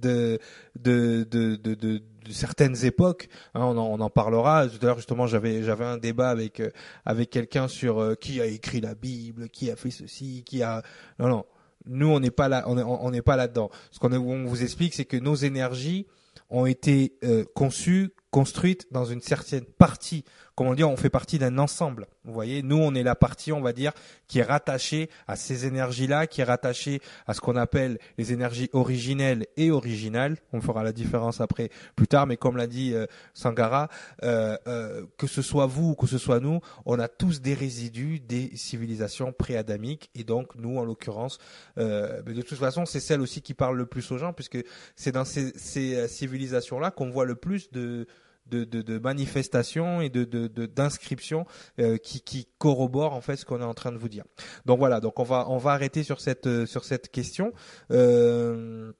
[0.00, 0.38] de,
[0.78, 3.28] de, de, de, de, certaines époques.
[3.54, 4.66] Hein, on, en, parlera.
[4.68, 6.70] Tout à l'heure, justement, j'avais j'avais un débat avec euh,
[7.04, 10.82] avec quelqu'un sur euh, qui a écrit la Bible, qui a fait ceci, qui a
[11.18, 11.44] non non.
[11.88, 13.70] Nous, on n'est pas là, on n'est pas là-dedans.
[13.92, 16.08] Ce qu'on vous explique, c'est que nos énergies
[16.50, 17.16] ont été
[17.54, 20.24] conçues, construites dans une certaine partie
[20.56, 22.06] comme on dit, on fait partie d'un ensemble.
[22.24, 23.92] Vous voyez, nous, on est la partie, on va dire,
[24.26, 28.70] qui est rattachée à ces énergies-là, qui est rattachée à ce qu'on appelle les énergies
[28.72, 30.38] originelles et originales.
[30.54, 33.88] On fera la différence après, plus tard, mais comme l'a dit euh, Sangara,
[34.22, 37.52] euh, euh, que ce soit vous ou que ce soit nous, on a tous des
[37.52, 41.38] résidus des civilisations pré-adamiques, et donc nous, en l'occurrence,
[41.76, 44.58] mais de toute façon, c'est celle aussi qui parle le plus aux gens, puisque
[44.96, 48.06] c'est dans ces, ces civilisations-là qu'on voit le plus de
[48.48, 50.24] de, de, de manifestations et de
[50.66, 51.46] d'inscriptions
[51.78, 54.24] euh, qui, qui corroborent en fait ce qu'on est en train de vous dire.
[54.64, 57.52] Donc voilà, donc on va on va arrêter sur cette euh, sur cette question.
[57.90, 58.92] Euh,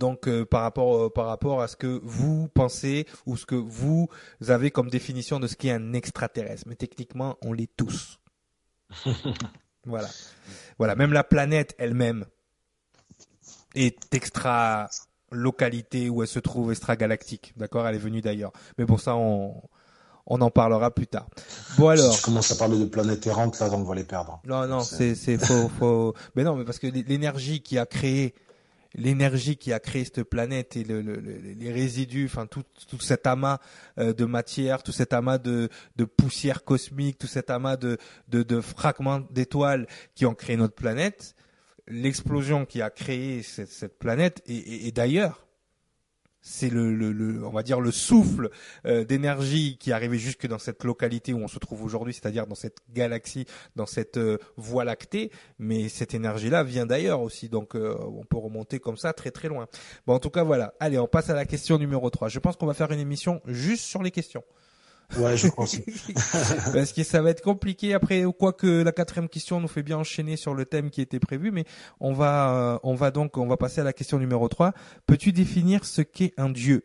[0.00, 4.08] donc par rapport par rapport à ce que vous pensez ou ce que vous
[4.48, 6.64] avez comme définition de ce qu'est un extraterrestre.
[6.66, 8.18] Mais techniquement, on l'est tous.
[9.84, 10.08] voilà,
[10.78, 10.94] voilà.
[10.94, 12.24] Même la planète elle-même
[13.74, 14.88] est extra
[15.34, 17.52] localité où elle se trouve extragalactique.
[17.56, 18.52] D'accord Elle est venue d'ailleurs.
[18.78, 19.54] Mais bon, ça, on,
[20.26, 21.26] on en parlera plus tard.
[21.76, 22.12] Bon alors.
[22.12, 24.40] Si je commence à parler de planète errante, là, on va les perdre.
[24.46, 26.14] Non, non, c'est, c'est faux, faux.
[26.34, 28.34] Mais non, mais parce que l'énergie qui a créé,
[28.94, 33.58] l'énergie qui a créé cette planète et le, les résidus, enfin tout, tout cet amas
[33.98, 38.42] euh, de matière, tout cet amas de, de poussière cosmique, tout cet amas de, de,
[38.42, 41.34] de fragments d'étoiles qui ont créé notre planète,
[41.88, 45.40] l'explosion qui a créé cette, planète et, d'ailleurs
[46.46, 48.50] c'est le, on va dire le souffle
[48.84, 52.46] euh, d'énergie qui est arrivé jusque dans cette localité où on se trouve aujourd'hui, c'est-à-dire
[52.46, 55.30] dans cette galaxie, dans cette euh, voie lactée.
[55.58, 59.48] Mais cette énergie-là vient d'ailleurs aussi, donc euh, on peut remonter comme ça très très
[59.48, 59.68] loin.
[60.06, 60.74] Bon, en tout cas voilà.
[60.80, 62.28] Allez, on passe à la question numéro 3.
[62.28, 64.44] Je pense qu'on va faire une émission juste sur les questions.
[65.16, 65.78] Ouais, je pense.
[66.72, 70.36] Parce que ça va être compliqué après, quoique la quatrième question nous fait bien enchaîner
[70.36, 71.64] sur le thème qui était prévu, mais
[72.00, 74.72] on va, euh, on va donc, on va passer à la question numéro 3.
[75.06, 76.84] Peux-tu définir ce qu'est un dieu?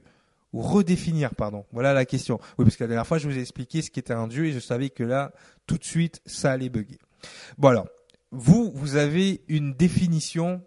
[0.52, 1.66] Ou redéfinir, pardon.
[1.72, 2.40] Voilà la question.
[2.58, 4.52] Oui, parce que la dernière fois, je vous ai expliqué ce qu'était un dieu et
[4.52, 5.32] je savais que là,
[5.68, 6.98] tout de suite, ça allait bugger.
[7.58, 7.88] Bon alors,
[8.32, 10.62] vous, vous avez une définition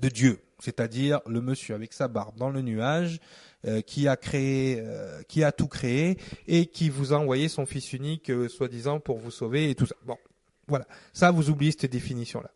[0.00, 3.20] de Dieu, c'est-à-dire le monsieur avec sa barbe dans le nuage,
[3.66, 7.66] euh, qui a créé, euh, qui a tout créé et qui vous a envoyé son
[7.66, 9.96] fils unique, euh, soi-disant pour vous sauver et tout ça.
[10.04, 10.16] Bon,
[10.68, 10.86] voilà.
[11.12, 12.50] Ça, vous oubliez cette définition-là.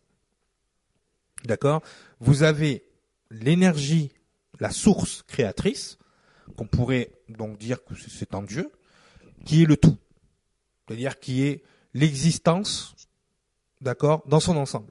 [1.44, 1.82] D'accord?
[2.20, 2.84] Vous avez
[3.30, 4.12] l'énergie,
[4.58, 5.98] la source créatrice,
[6.56, 8.70] qu'on pourrait donc dire que c'est un Dieu,
[9.44, 9.96] qui est le tout.
[10.86, 11.62] C'est-à-dire qui est
[11.94, 12.94] l'existence,
[13.80, 14.90] d'accord, dans son ensemble.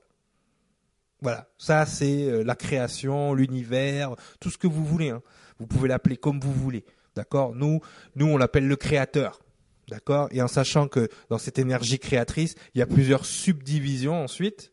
[1.21, 5.09] Voilà, ça c'est euh, la création, l'univers, tout ce que vous voulez.
[5.09, 5.21] Hein.
[5.59, 7.53] Vous pouvez l'appeler comme vous voulez, d'accord?
[7.53, 7.81] Nous,
[8.15, 9.41] nous on l'appelle le créateur,
[9.89, 10.29] d'accord?
[10.31, 14.71] Et en sachant que dans cette énergie créatrice, il y a plusieurs subdivisions ensuite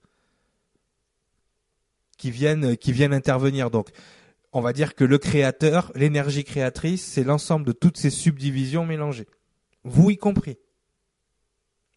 [2.19, 3.71] qui viennent qui viennent intervenir.
[3.71, 3.91] Donc,
[4.53, 9.27] on va dire que le créateur, l'énergie créatrice, c'est l'ensemble de toutes ces subdivisions mélangées,
[9.85, 10.57] vous y compris.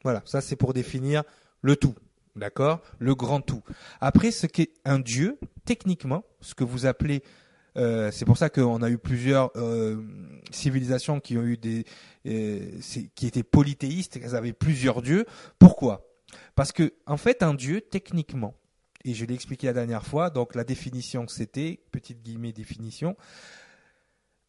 [0.03, 1.23] Voilà, ça c'est pour définir
[1.61, 1.95] le tout.
[2.35, 2.81] D'accord?
[2.99, 3.63] Le grand tout.
[3.99, 7.21] Après, ce qu'est un Dieu, techniquement, ce que vous appelez,
[7.77, 10.01] euh, c'est pour ça qu'on a eu plusieurs euh,
[10.51, 11.85] civilisations qui ont eu des,
[12.25, 12.79] euh,
[13.15, 15.25] qui étaient polythéistes, elles avaient plusieurs dieux.
[15.59, 16.05] Pourquoi?
[16.55, 18.55] Parce que, en fait, un Dieu, techniquement,
[19.05, 23.15] et je l'ai expliqué la dernière fois, donc la définition c'était, petite guillemets définition,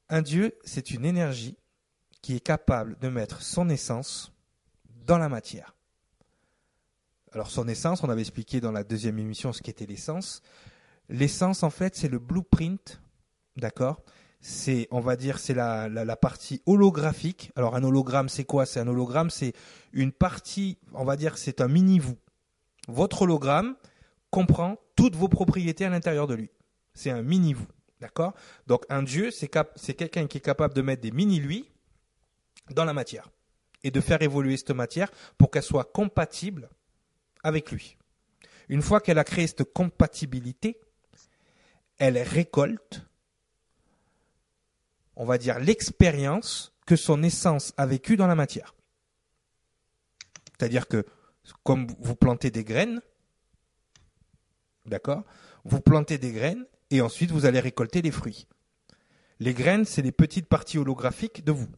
[0.09, 1.57] un Dieu, c'est une énergie
[2.21, 4.33] qui est capable de mettre son essence
[5.07, 5.77] dans la matière.
[7.33, 10.43] Alors son essence, on avait expliqué dans la deuxième émission ce qu'était l'essence.
[11.09, 13.01] L'essence, en fait, c'est le blueprint,
[13.61, 14.03] d'accord
[14.41, 17.53] C'est, on va dire, c'est la, la, partie holographique.
[17.57, 18.67] Alors un hologramme, c'est quoi?
[18.67, 19.53] C'est un hologramme, c'est
[19.93, 22.17] une partie, on va dire, c'est un mini-vous.
[22.89, 23.77] Votre hologramme
[24.31, 26.51] comprend toutes vos propriétés à l'intérieur de lui.
[26.95, 27.67] C'est un mini-vous,
[28.01, 28.35] d'accord?
[28.67, 31.71] Donc un dieu, c'est, c'est quelqu'un qui est capable de mettre des mini-lui
[32.71, 33.31] dans la matière
[33.83, 36.69] et de faire évoluer cette matière pour qu'elle soit compatible
[37.43, 37.97] avec lui.
[38.69, 40.81] Une fois qu'elle a créé cette compatibilité,
[41.99, 43.03] elle récolte,
[45.21, 48.75] on va dire, l'expérience que son essence a vécue dans la matière.
[50.57, 51.05] C'est-à-dire que,
[51.63, 53.03] comme vous plantez des graines,
[54.87, 55.25] d'accord
[55.65, 58.49] Vous plantez des graines et ensuite vous allez récolter les fruits.
[59.41, 61.69] Les graines, c'est les petites parties holographiques de vous.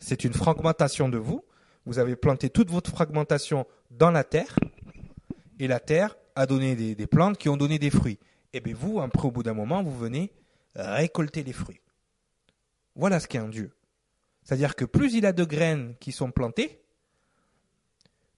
[0.00, 1.44] C'est une fragmentation de vous.
[1.86, 4.58] Vous avez planté toute votre fragmentation dans la terre,
[5.60, 8.18] et la terre a donné des, plantes qui ont donné des fruits.
[8.52, 10.32] Et bien vous, après, au bout d'un moment, vous venez
[10.74, 11.80] récolter les fruits.
[12.94, 13.70] Voilà ce qu'est un Dieu.
[14.42, 16.80] C'est-à-dire que plus il a de graines qui sont plantées,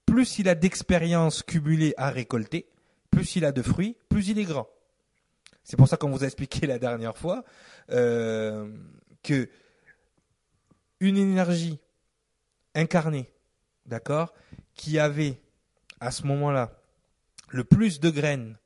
[0.07, 2.69] plus il a d'expériences cumulées à récolter,
[3.11, 4.69] plus il a de fruits, plus il est grand.
[5.63, 7.45] C'est pour ça qu'on vous a expliqué la dernière fois
[7.91, 8.73] euh,
[9.23, 9.49] que
[10.99, 11.79] une énergie
[12.75, 13.33] incarnée,
[13.87, 14.35] d'accord,
[14.75, 15.41] qui avait
[16.01, 16.77] à ce moment-là
[17.49, 18.59] le plus de graines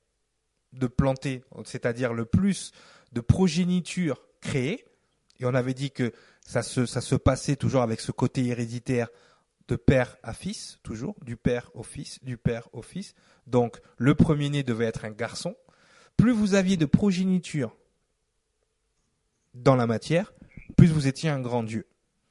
[0.73, 2.73] de planter, c'est-à-dire le plus
[3.13, 4.85] de progéniture créée,
[5.45, 9.09] et on avait dit que ça se, ça se passait toujours avec ce côté héréditaire
[9.69, 13.15] de père à fils, toujours, du père au fils, du père au fils.
[13.47, 15.55] Donc le premier-né devait être un garçon.
[16.17, 17.77] Plus vous aviez de progéniture
[19.53, 20.33] dans la matière,
[20.77, 21.87] plus vous étiez un grand Dieu.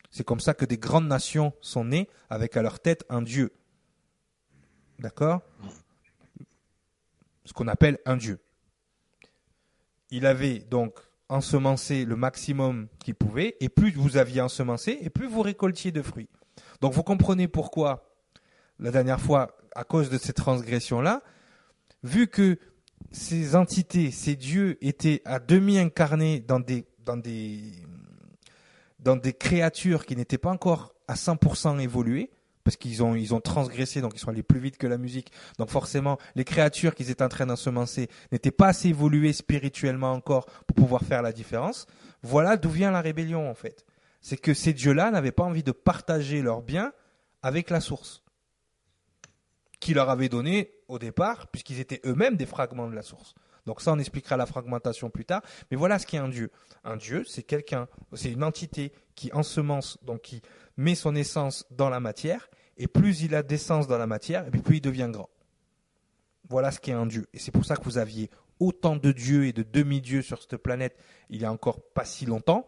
[0.10, 3.54] C'est comme ça que des grandes nations sont nées avec à leur tête un Dieu.
[4.97, 5.41] D'accord?
[7.45, 8.39] Ce qu'on appelle un Dieu.
[10.10, 15.27] Il avait donc ensemencé le maximum qu'il pouvait, et plus vous aviez ensemencé, et plus
[15.27, 16.29] vous récoltiez de fruits.
[16.81, 18.09] Donc vous comprenez pourquoi,
[18.79, 21.23] la dernière fois, à cause de ces transgressions-là,
[22.03, 22.59] vu que
[23.12, 27.62] ces entités, ces dieux étaient à demi incarnés dans des, dans des,
[28.99, 32.31] dans des créatures qui n'étaient pas encore à 100% évoluées,
[32.63, 35.32] parce qu'ils ont, ils ont transgressé, donc ils sont allés plus vite que la musique.
[35.58, 40.45] Donc forcément, les créatures qu'ils étaient en train d'ensemencer n'étaient pas assez évoluées spirituellement encore
[40.67, 41.88] pour pouvoir faire la différence.
[42.21, 43.86] Voilà d'où vient la rébellion en fait.
[44.21, 46.93] C'est que ces dieux-là n'avaient pas envie de partager leurs biens
[47.41, 48.23] avec la source,
[49.82, 53.36] qui leur avait donné au départ, puisqu'ils étaient eux-mêmes des fragments de la source.
[53.65, 55.41] Donc ça, on expliquera la fragmentation plus tard.
[55.71, 56.52] Mais voilà ce qu'est un dieu.
[56.84, 60.41] Un dieu, c'est quelqu'un, c'est une entité qui ensemence, donc qui
[60.77, 64.51] met son essence dans la matière, et plus il a d'essence dans la matière, et
[64.51, 65.29] plus il devient grand.
[66.49, 67.27] Voilà ce qu'est un dieu.
[67.33, 70.57] Et c'est pour ça que vous aviez autant de dieux et de demi-dieux sur cette
[70.57, 70.97] planète
[71.29, 72.67] il y a encore pas si longtemps,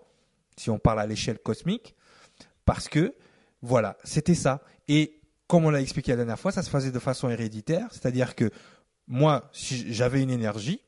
[0.57, 1.95] si on parle à l'échelle cosmique,
[2.65, 3.13] parce que,
[3.61, 4.61] voilà, c'était ça.
[4.87, 8.35] Et comme on l'a expliqué la dernière fois, ça se faisait de façon héréditaire, c'est-à-dire
[8.35, 8.49] que
[9.07, 10.81] moi, si j'avais une énergie,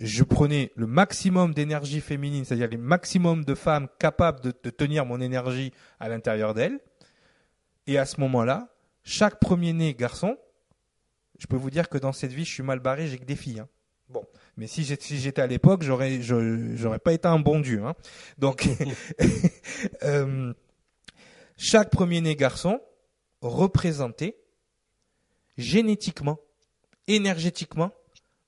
[0.00, 5.20] je prenais le maximum d'énergie féminine, c'est-à-dire le maximum de femmes capables de, tenir mon
[5.20, 6.80] énergie à l'intérieur d'elles.
[7.86, 10.38] Et à ce moment-là, chaque premier-né garçon,
[11.38, 13.36] je peux vous dire que dans cette vie, je suis mal barré, j'ai que des
[13.36, 13.60] filles.
[13.60, 13.68] Hein.
[14.08, 14.24] Bon,
[14.56, 17.84] mais si j'étais à l'époque, j'aurais, j'aurais pas été un bon dieu.
[17.84, 17.94] Hein.
[18.38, 18.68] Donc,
[20.02, 20.52] euh,
[21.58, 22.80] chaque premier-né garçon
[23.42, 24.38] représentait
[25.58, 26.38] génétiquement
[27.06, 27.92] énergétiquement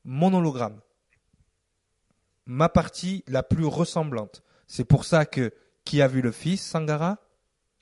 [0.05, 0.81] mon hologramme.
[2.47, 4.43] Ma partie la plus ressemblante.
[4.67, 5.53] C'est pour ça que
[5.85, 7.19] qui a vu le Fils, Sangara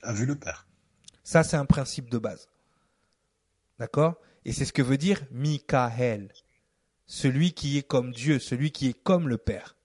[0.01, 0.67] A vu le Père.
[1.23, 2.49] Ça, c'est un principe de base.
[3.79, 4.15] D'accord?
[4.45, 6.31] Et c'est ce que veut dire Michael.
[7.05, 9.75] Celui qui est comme Dieu, celui qui est comme le Père.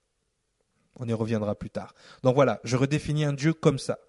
[0.95, 1.93] On y reviendra plus tard.
[2.23, 3.99] Donc voilà, je redéfinis un Dieu comme ça.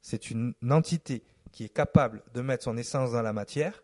[0.00, 3.82] C'est une entité qui est capable de mettre son essence dans la matière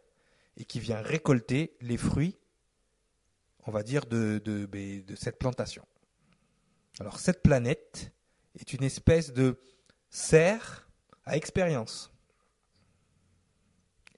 [0.56, 2.38] et qui vient récolter les fruits,
[3.66, 5.84] on va dire, de, de, de cette plantation.
[7.00, 8.12] Alors cette planète
[8.58, 9.58] est une espèce de
[10.10, 10.88] serre
[11.24, 12.12] à expérience.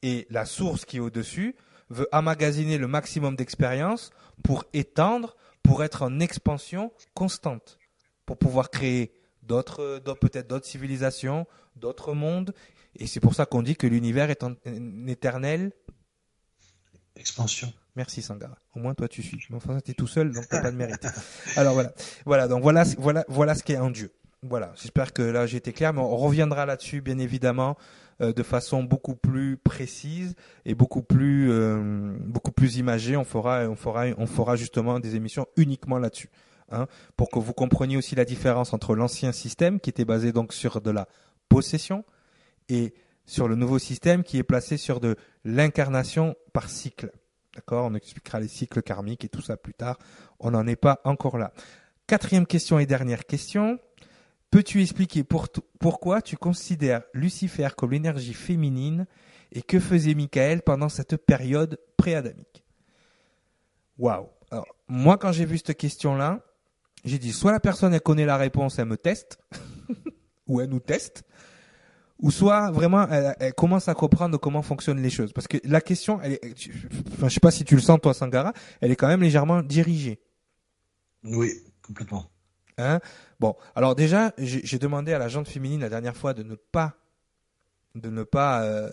[0.02, 1.56] Et la source qui est au-dessus
[1.88, 4.10] veut emmagasiner le maximum d'expérience
[4.42, 7.78] pour étendre, pour être en expansion constante,
[8.26, 9.12] pour pouvoir créer
[9.42, 12.54] d'autres, peut-être d'autres civilisations, d'autres mondes.
[12.96, 14.54] Et c'est pour ça qu'on dit que l'univers est en,
[15.06, 15.72] éternelle
[17.14, 17.72] expansion.
[17.96, 18.58] Merci Sangara.
[18.74, 19.38] Au moins toi tu suis.
[19.50, 21.06] Mais enfin es tout seul donc t'as pas de mérite.
[21.56, 21.92] Alors voilà,
[22.26, 24.12] voilà donc voilà voilà voilà ce qu'est un dieu.
[24.42, 27.76] Voilà, j'espère que là j'ai été clair, mais on reviendra là-dessus bien évidemment
[28.20, 30.34] euh, de façon beaucoup plus précise
[30.66, 33.16] et beaucoup plus euh, beaucoup plus imagée.
[33.16, 36.30] On fera on fera on fera justement des émissions uniquement là-dessus.
[36.70, 40.52] Hein, pour que vous compreniez aussi la différence entre l'ancien système qui était basé donc
[40.52, 41.06] sur de la
[41.48, 42.04] possession
[42.68, 42.92] et
[43.24, 47.12] sur le nouveau système qui est placé sur de l'incarnation par cycle.
[47.56, 49.98] D'accord On expliquera les cycles karmiques et tout ça plus tard.
[50.38, 51.54] On n'en est pas encore là.
[52.06, 53.78] Quatrième question et dernière question.
[54.50, 59.06] Peux-tu expliquer pourquoi tu considères Lucifer comme l'énergie féminine
[59.52, 62.62] et que faisait Michael pendant cette période pré-adamique?
[63.96, 66.42] Waouh Alors, moi, quand j'ai vu cette question-là,
[67.04, 69.38] j'ai dit soit la personne connaît la réponse, elle me teste,
[70.46, 71.24] ou elle nous teste,
[72.18, 75.32] ou soit vraiment elle, commence à comprendre comment fonctionnent les choses.
[75.32, 76.40] Parce que la question, elle est,
[77.12, 79.62] enfin, je sais pas si tu le sens toi, Sangara, elle est quand même légèrement
[79.62, 80.20] dirigée.
[81.24, 81.52] Oui,
[81.82, 82.26] complètement.
[82.78, 83.00] Hein?
[83.40, 86.96] Bon, alors déjà, j'ai demandé à la jante féminine la dernière fois de ne pas
[87.94, 88.90] de ne pas euh,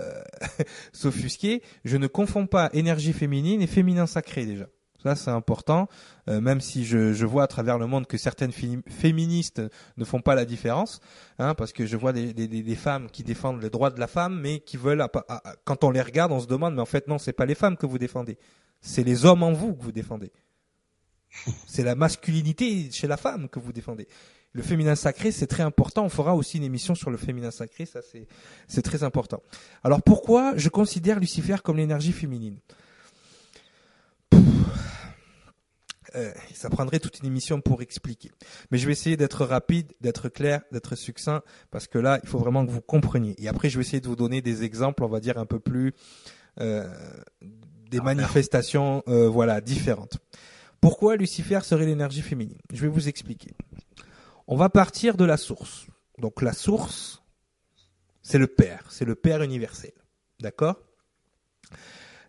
[0.93, 1.61] s'offusquer.
[1.83, 4.67] Je ne confonds pas énergie féminine et féminin sacré déjà.
[5.03, 5.89] Ça, c'est important,
[6.29, 9.61] euh, même si je, vois à travers le monde que certaines féministes
[9.97, 11.01] ne font pas la différence,
[11.39, 14.61] hein, parce que je vois des, femmes qui défendent les droits de la femme, mais
[14.61, 15.05] qui veulent,
[15.65, 17.75] quand on les regarde, on se demande, mais en fait non, c'est pas les femmes
[17.75, 18.37] que vous défendez,
[18.79, 20.31] c'est les hommes en vous que vous défendez.
[21.67, 24.07] C'est la masculinité chez la femme que vous défendez.
[24.53, 26.05] Le féminin sacré, c'est très important.
[26.05, 28.01] On fera aussi une émission sur le féminin sacré, ça
[28.67, 29.41] c'est très important.
[29.83, 32.59] Alors pourquoi je considère Lucifer comme l'énergie féminine?
[36.15, 38.31] Euh, ça prendrait toute une émission pour expliquer.
[38.71, 42.39] Mais je vais essayer d'être rapide, d'être clair, d'être succinct, parce que là, il faut
[42.39, 43.35] vraiment que vous compreniez.
[43.41, 45.59] Et après, je vais essayer de vous donner des exemples, on va dire un peu
[45.59, 45.93] plus
[46.59, 46.87] euh,
[47.89, 50.17] des ah, manifestations, euh, voilà, différentes.
[50.81, 52.59] Pourquoi Lucifer serait l'énergie féminine?
[52.71, 53.51] Je vais vous expliquer.
[54.47, 55.87] On va partir de la source.
[56.19, 57.23] Donc la source,
[58.21, 59.93] c'est le Père, c'est le Père universel.
[60.39, 60.79] D'accord?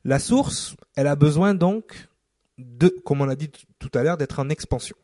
[0.04, 2.08] La source, elle a besoin donc
[2.58, 4.96] de, comme on l'a dit tout à l'heure, d'être en expansion.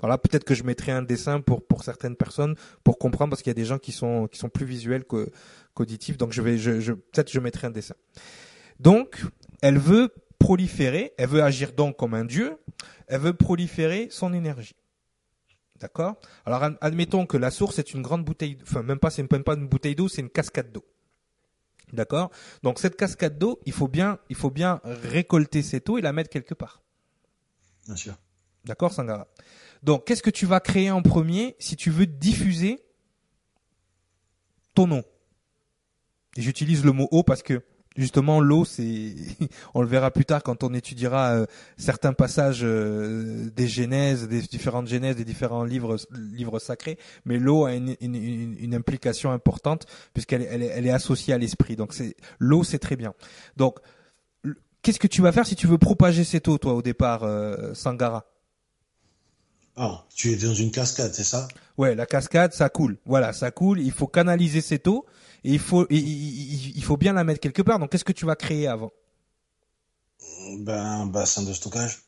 [0.00, 3.50] Voilà, peut-être que je mettrai un dessin pour pour certaines personnes pour comprendre parce qu'il
[3.50, 6.16] y a des gens qui sont qui sont plus visuels qu'auditifs.
[6.16, 7.94] Donc je vais je, je peut-être je mettrai un dessin.
[8.78, 9.22] Donc
[9.60, 12.56] elle veut proliférer, elle veut agir donc comme un dieu,
[13.08, 14.74] elle veut proliférer son énergie.
[15.78, 16.18] D'accord?
[16.46, 19.54] Alors admettons que la source est une grande bouteille, enfin même pas, c'est même pas
[19.54, 20.84] une bouteille d'eau, c'est une cascade d'eau.
[21.92, 22.30] D'accord?
[22.62, 26.12] Donc cette cascade d'eau, il faut bien, il faut bien récolter cette eau et la
[26.12, 26.82] mettre quelque part.
[27.86, 28.14] Bien sûr.
[28.64, 29.26] D'accord, Sangara?
[29.82, 32.82] Donc qu'est-ce que tu vas créer en premier si tu veux diffuser
[34.74, 35.02] ton eau?
[36.36, 37.62] Et j'utilise le mot eau parce que
[37.96, 39.14] Justement, l'eau, c'est,
[39.74, 44.42] on le verra plus tard quand on étudiera euh, certains passages euh, des Genèses, des
[44.42, 46.98] différentes Genèses, des différents livres, livres sacrés.
[47.24, 51.74] Mais l'eau a une, une, une, implication importante puisqu'elle elle, elle est associée à l'esprit.
[51.74, 53.12] Donc c'est l'eau, c'est très bien.
[53.56, 53.80] Donc,
[54.82, 57.74] qu'est-ce que tu vas faire si tu veux propager cette eau, toi, au départ, euh,
[57.74, 58.24] Sangara?
[59.76, 61.48] Ah, tu es dans une cascade, c'est ça?
[61.76, 62.98] Ouais, la cascade, ça coule.
[63.04, 63.80] Voilà, ça coule.
[63.80, 65.06] Il faut canaliser cette eau
[65.44, 67.78] et il faut, il, faut bien la mettre quelque part.
[67.78, 68.92] Donc, qu'est-ce que tu vas créer avant?
[70.58, 72.02] Ben, un bassin de stockage.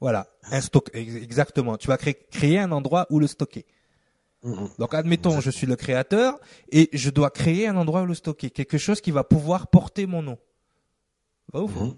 [0.00, 1.76] Voilà, un stock, exactement.
[1.76, 3.64] Tu vas créer, créer un endroit où le stocker.
[4.78, 6.40] Donc, admettons, je suis le créateur
[6.72, 10.06] et je dois créer un endroit où le stocker, quelque chose qui va pouvoir porter
[10.06, 10.38] mon eau.
[11.52, 11.70] Va ouf.
[11.70, 11.96] Mm-hmm.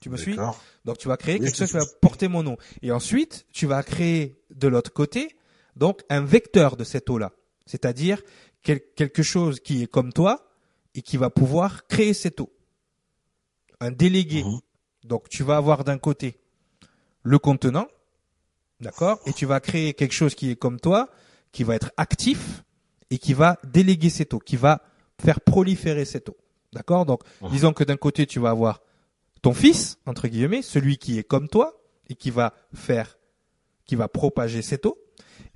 [0.00, 0.36] Tu me suis?
[0.86, 2.56] Donc, tu vas créer quelque chose qui va porter mon eau.
[2.80, 5.36] Et ensuite, tu vas créer de l'autre côté,
[5.76, 7.32] donc un vecteur de cette eau-là.
[7.66, 8.22] C'est-à-dire
[8.62, 10.50] quelque chose qui est comme toi
[10.94, 12.52] et qui va pouvoir créer cette eau.
[13.80, 14.44] Un délégué.
[14.44, 14.60] Mhm.
[15.04, 16.38] Donc tu vas avoir d'un côté
[17.22, 17.88] le contenant,
[18.80, 21.10] d'accord, et tu vas créer quelque chose qui est comme toi,
[21.52, 22.64] qui va être actif
[23.10, 24.82] et qui va déléguer cette eau, qui va
[25.20, 26.36] faire proliférer cette eau.
[26.72, 28.80] D'accord Donc, disons que d'un côté, tu vas avoir
[29.42, 33.18] ton fils, entre guillemets, celui qui est comme toi et qui va faire,
[33.84, 34.98] qui va propager cette eau.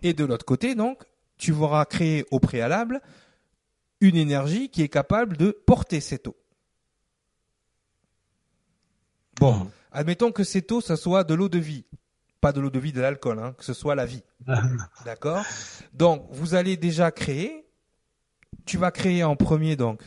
[0.03, 1.03] Et de l'autre côté, donc,
[1.37, 3.01] tu auras créé au préalable
[4.01, 6.37] une énergie qui est capable de porter cette eau.
[9.41, 11.85] Bon, admettons que cette eau, ça soit de l'eau de vie.
[12.41, 14.23] Pas de l'eau de vie, de l'alcool, hein, que ce soit la vie.
[15.05, 15.45] D'accord?
[15.93, 17.67] Donc, vous allez déjà créer,
[18.67, 20.03] tu vas créer en premier, donc,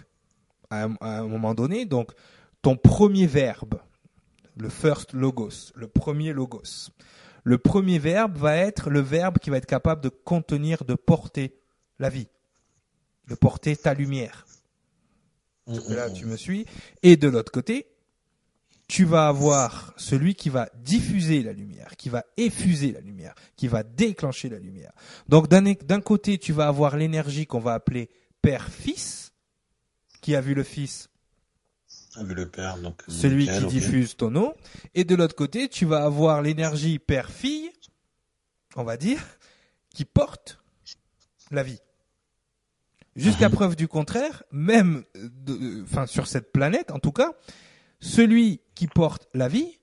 [0.69, 2.11] à un, à un moment donné, donc,
[2.61, 3.80] ton premier verbe,
[4.55, 6.91] le first logos, le premier logos.
[7.47, 11.55] Le premier verbe va être le verbe qui va être capable de contenir, de porter
[11.97, 12.27] la vie,
[13.29, 14.45] de porter ta lumière.
[15.65, 16.65] Là, tu me suis.
[17.03, 17.87] Et de l'autre côté,
[18.89, 23.69] tu vas avoir celui qui va diffuser la lumière, qui va effuser la lumière, qui
[23.69, 24.91] va déclencher la lumière.
[25.29, 28.09] Donc d'un côté, tu vas avoir l'énergie qu'on va appeler
[28.41, 29.31] Père-Fils,
[30.19, 31.07] qui a vu le Fils,
[32.24, 33.01] vu le père, donc.
[33.07, 34.55] celui qui diffuse ton eau.
[34.95, 37.70] Et de l'autre côté, tu vas avoir l'énergie Père-Fille,
[38.76, 39.22] on va dire,
[39.93, 40.59] qui porte
[41.51, 41.80] la vie.
[43.15, 43.55] Jusqu'à Mhm.
[43.55, 45.03] preuve du contraire, même,
[45.84, 47.32] enfin sur cette planète en tout cas,
[47.99, 49.80] celui qui porte la vie,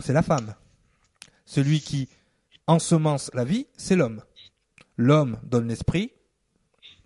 [0.00, 0.54] c'est la femme.
[1.46, 2.08] Celui qui
[2.66, 4.22] ensemence la vie, c'est l'homme.
[4.96, 6.12] L'homme donne l'esprit,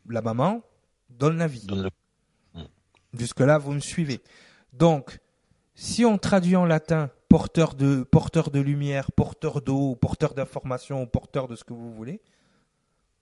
[0.09, 0.63] la maman
[1.11, 1.65] donne la vie.
[1.67, 1.91] Donne le-
[3.15, 4.21] Jusque-là, vous me suivez.
[4.73, 5.19] Donc,
[5.75, 11.65] si on traduit en latin porteur de, lumière, porteur d'eau, porteur d'information, porteur de ce
[11.65, 12.21] que vous voulez,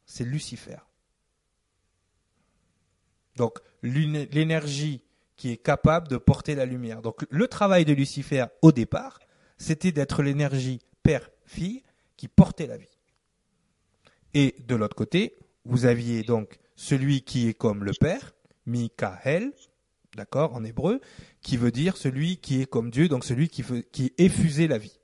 [0.04, 0.78] c'est Lucifer.
[3.36, 5.02] Donc, l'énergie
[5.36, 7.02] qui est capable de porter la lumière.
[7.02, 9.18] Donc, le travail de Lucifer, au départ,
[9.58, 11.82] c'était d'être l'énergie père-fille
[12.16, 12.88] qui portait la vie.
[14.32, 18.34] Et de l'autre côté, vous aviez donc celui qui est comme le père,
[18.64, 19.52] Michael,
[20.16, 21.00] d'accord, en hébreu,
[21.42, 24.78] qui veut dire celui qui est comme Dieu, donc celui qui, veut, qui effusait la
[24.78, 24.98] vie.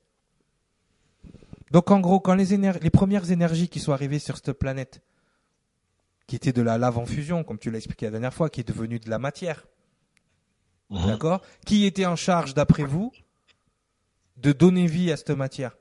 [1.70, 5.02] Donc en gros, quand les, premières énergies qui sont arrivées sur cette planète,
[6.26, 8.60] qui étaient de la lave en fusion, comme tu l'as expliqué la dernière fois, qui
[8.60, 9.66] est devenue de la matière,
[10.92, 11.06] Mhm.
[11.06, 13.12] d'accord, qui était en charge, d'après vous,
[14.36, 15.76] de donner vie à cette matière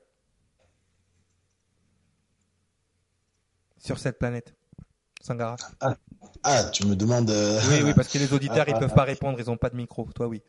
[3.78, 4.54] sur cette planète
[5.20, 5.56] Sangara?
[5.80, 5.96] Ah,
[6.72, 7.30] tu me demandes.
[7.30, 9.76] euh, Oui, oui, parce que les auditeurs, ils peuvent pas répondre, ils ont pas de
[9.76, 10.08] micro.
[10.14, 10.42] Toi, oui.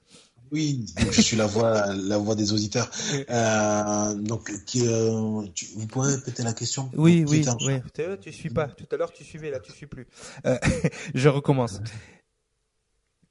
[0.52, 2.90] Oui, je suis la voix, la voix des auditeurs.
[3.30, 6.92] Euh, donc, euh, tu- vous pouvez répéter la question?
[6.96, 7.80] Oui, oui, oui.
[8.22, 8.68] Tu, suis pas.
[8.68, 10.06] Tout à l'heure, tu suivais, là, tu suis plus.
[10.46, 10.58] Euh,
[11.16, 11.80] je recommence.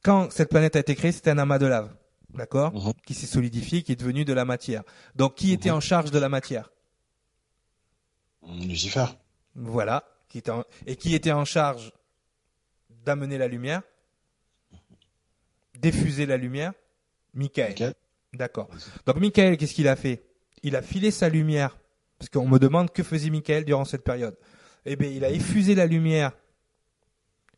[0.03, 1.95] Quand cette planète a été créée, c'était un amas de lave,
[2.35, 2.93] d'accord, Mhm.
[3.07, 4.83] qui s'est solidifié, qui est devenu de la matière.
[5.15, 5.77] Donc, qui était Mhm.
[5.77, 6.71] en charge de la matière?
[8.67, 9.05] Lucifer.
[9.55, 11.93] Voilà, qui était en- et qui était en charge
[13.05, 13.83] d'amener la lumière,
[15.79, 16.73] diffuser la lumière,
[17.35, 17.95] Michael.
[18.33, 18.69] D'accord.
[19.07, 20.23] Donc Michael, qu'est-ce qu'il a fait?
[20.63, 21.79] Il a filé sa lumière.
[22.19, 24.37] Parce qu'on me demande que faisait Michael durant cette période.
[24.87, 26.33] Eh bien, il a effusé la lumière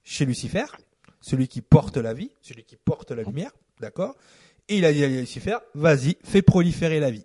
[0.03, 0.65] chez Lucifer,
[1.21, 4.17] celui qui porte la vie, celui qui porte la lumière, d'accord?
[4.69, 7.25] Et il a dit à Lucifer, vas-y, fais proliférer la vie.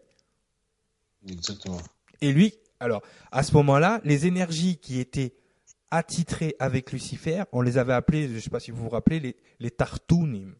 [1.27, 1.81] Exactement.
[2.19, 3.01] Et lui, alors,
[3.31, 5.33] à ce moment-là, les énergies qui étaient
[5.91, 9.19] attitrées avec Lucifer, on les avait appelées, je ne sais pas si vous vous rappelez,
[9.19, 10.53] les, les Tartunim.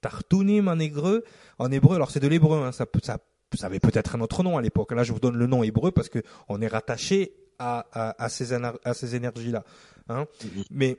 [0.00, 1.24] Tartunim en hébreu,
[1.58, 3.18] en hébreu, alors c'est de l'hébreu, hein, ça, peut- ça,
[3.54, 4.92] ça avait peut-être un autre nom à l'époque.
[4.92, 6.18] Là, je vous donne le nom hébreu parce que
[6.48, 9.64] on est rattaché à, à, à ces, éner- à ces énergies-là.
[10.08, 10.26] Hein.
[10.44, 10.64] Mhm.
[10.70, 10.96] Mais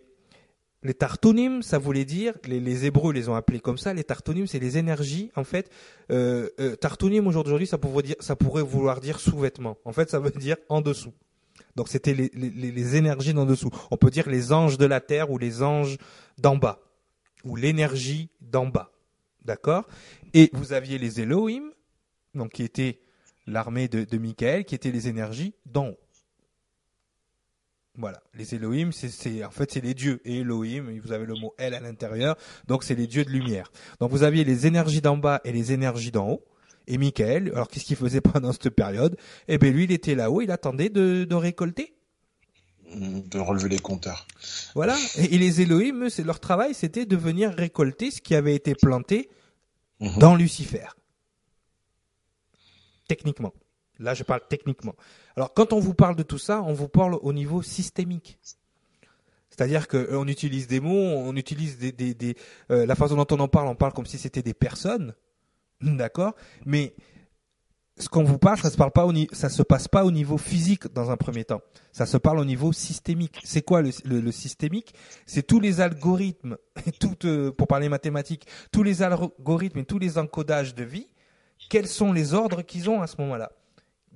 [0.83, 3.93] les Tartunim, ça voulait dire, les, les Hébreux les ont appelés comme ça.
[3.93, 5.31] Les Tartunim, c'est les énergies.
[5.35, 5.69] En fait,
[6.11, 9.77] euh, euh, Tartunim aujourd'hui, ça pourrait dire, ça pourrait vouloir dire sous-vêtements.
[9.85, 11.13] En fait, ça veut dire en dessous.
[11.75, 13.69] Donc c'était les, énergies d'en dessous.
[13.89, 15.97] On peut dire les anges de la terre ou les anges
[16.37, 16.79] d'en bas
[17.43, 18.91] ou l'énergie d'en bas.
[19.43, 19.87] D'accord?
[20.33, 21.71] Et vous aviez les Elohim,
[22.33, 22.99] donc qui étaient
[23.45, 25.99] l'armée de, Michael, qui étaient les énergies d'en haut.
[27.95, 31.53] Voilà, les Elohim, c'est en fait c'est les dieux et Elohim, vous avez le mot
[31.59, 33.71] El à l'intérieur, donc c'est les dieux de lumière.
[33.99, 36.43] Donc vous aviez les énergies d'en bas et les énergies d'en haut.
[36.87, 39.17] Et Michael, alors qu'est-ce qu'il faisait pendant cette période?
[39.47, 41.93] Eh bien lui, il était là-haut, il attendait de, de récolter.
[42.95, 44.27] De relever les compteurs.
[44.75, 44.95] Voilà.
[45.17, 49.29] Et, les Elohim, c'est leur travail, c'était de venir récolter ce qui avait été planté
[49.99, 50.19] Mhm.
[50.19, 50.85] dans Lucifer.
[53.07, 53.53] Techniquement.
[53.99, 54.95] Là, je parle techniquement.
[55.35, 58.37] Alors, quand on vous parle de tout ça, on vous parle au niveau systémique.
[59.49, 62.35] C'est-à-dire que euh, utilise des mots, on utilise des, des, des
[62.71, 65.13] euh, la façon dont on en parle, on parle comme si c'était des personnes.
[65.97, 66.33] D'accord
[66.65, 66.93] Mais
[67.97, 71.11] ce qu'on vous parle, ça se pas au se passe pas au niveau physique dans
[71.11, 71.61] un premier temps.
[71.91, 73.39] Ça se parle au niveau systémique.
[73.43, 74.93] C'est quoi le, systémique?
[75.25, 76.57] C'est tous les algorithmes,
[76.99, 81.07] tout, euh, pour parler mathématiques, tous les algorithmes et tous les encodages de vie.
[81.69, 83.51] Quels sont les ordres qu'ils ont à ce moment-là?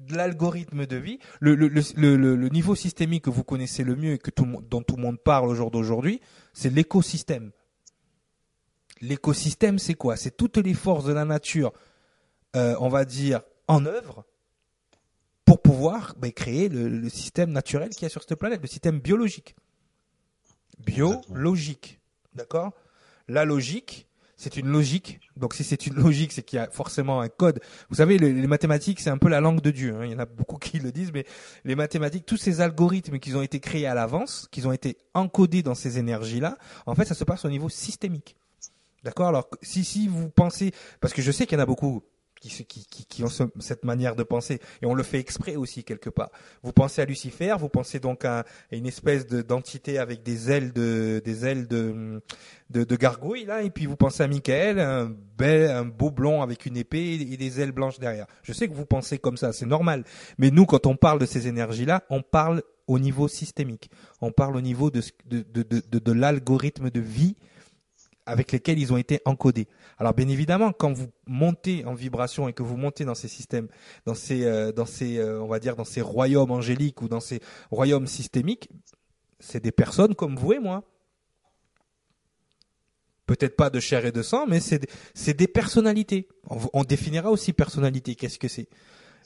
[0.09, 4.45] L'algorithme de vie, le, le, niveau systémique que vous connaissez le mieux et que tout,
[4.69, 6.21] dont tout le monde parle au jour d'aujourd'hui,
[6.53, 7.51] c'est l'écosystème.
[9.01, 10.17] L'écosystème, c'est quoi?
[10.17, 11.73] C'est toutes les forces de la nature,
[12.55, 14.25] euh, on va dire, en œuvre
[15.47, 18.99] pour pouvoir ben, créer le, système naturel qu'il y a sur cette planète, le système
[18.99, 19.55] biologique.
[20.79, 22.01] Biologique.
[22.33, 22.73] D'accord?
[23.29, 25.21] La logique, c'est une logique.
[25.37, 27.61] Donc si c'est une logique, c'est qu'il y a forcément un code.
[27.89, 29.95] Vous savez, les, mathématiques, c'est un peu la langue de Dieu.
[29.95, 30.05] Hein.
[30.05, 31.25] Il y en a beaucoup qui le disent, mais
[31.63, 35.63] les mathématiques, tous ces algorithmes qui ont été créés à l'avance, qui ont été encodés
[35.63, 38.35] dans ces énergies-là, en fait, ça se passe au niveau systémique.
[39.03, 39.27] D'accord?
[39.27, 42.03] Alors si si vous pensez, parce que je sais qu'il y en a beaucoup
[42.39, 46.29] qui, ont cette manière de penser et on le fait exprès aussi quelque part.
[46.63, 51.21] Vous pensez à Lucifer, vous pensez donc à, une espèce d'entité avec des ailes de
[51.23, 52.21] des ailes de,
[52.69, 56.65] de, gargouille là et puis vous pensez à Michael, un bel un beau blond avec
[56.65, 58.27] une épée et des ailes blanches derrière.
[58.43, 60.03] Je sais que vous pensez comme ça, c'est normal.
[60.37, 63.89] Mais nous quand on parle de ces énergies là, on parle au niveau systémique.
[64.21, 67.35] On parle au niveau de de, de, de l'algorithme de vie
[68.27, 69.67] avec lesquels ils ont été encodés.
[69.97, 73.67] Alors bien évidemment, quand vous montez en vibration et que vous montez dans ces systèmes,
[74.05, 77.21] dans ces, euh, dans ces, euh, on va dire, dans ces royaumes angéliques ou dans
[77.21, 77.39] ces
[77.71, 78.69] royaumes systémiques,
[79.39, 80.83] c'est des personnes comme vous et moi.
[83.25, 86.27] Peut-être pas de chair et de sang, mais c'est des personnalités.
[86.49, 88.15] On, on définira aussi personnalité.
[88.15, 88.69] Qu'est-ce que c'est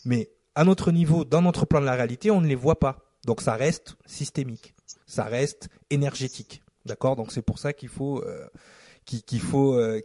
[0.06, 3.12] Mais à notre niveau, dans notre plan de la réalité, on ne les voit pas.
[3.26, 4.74] Donc ça reste systémique,
[5.06, 6.64] ça reste énergétique.
[6.86, 7.16] D'accord?
[7.16, 8.48] Donc c'est pour ça qu'il faut euh,
[9.06, 10.02] qu'il faut euh,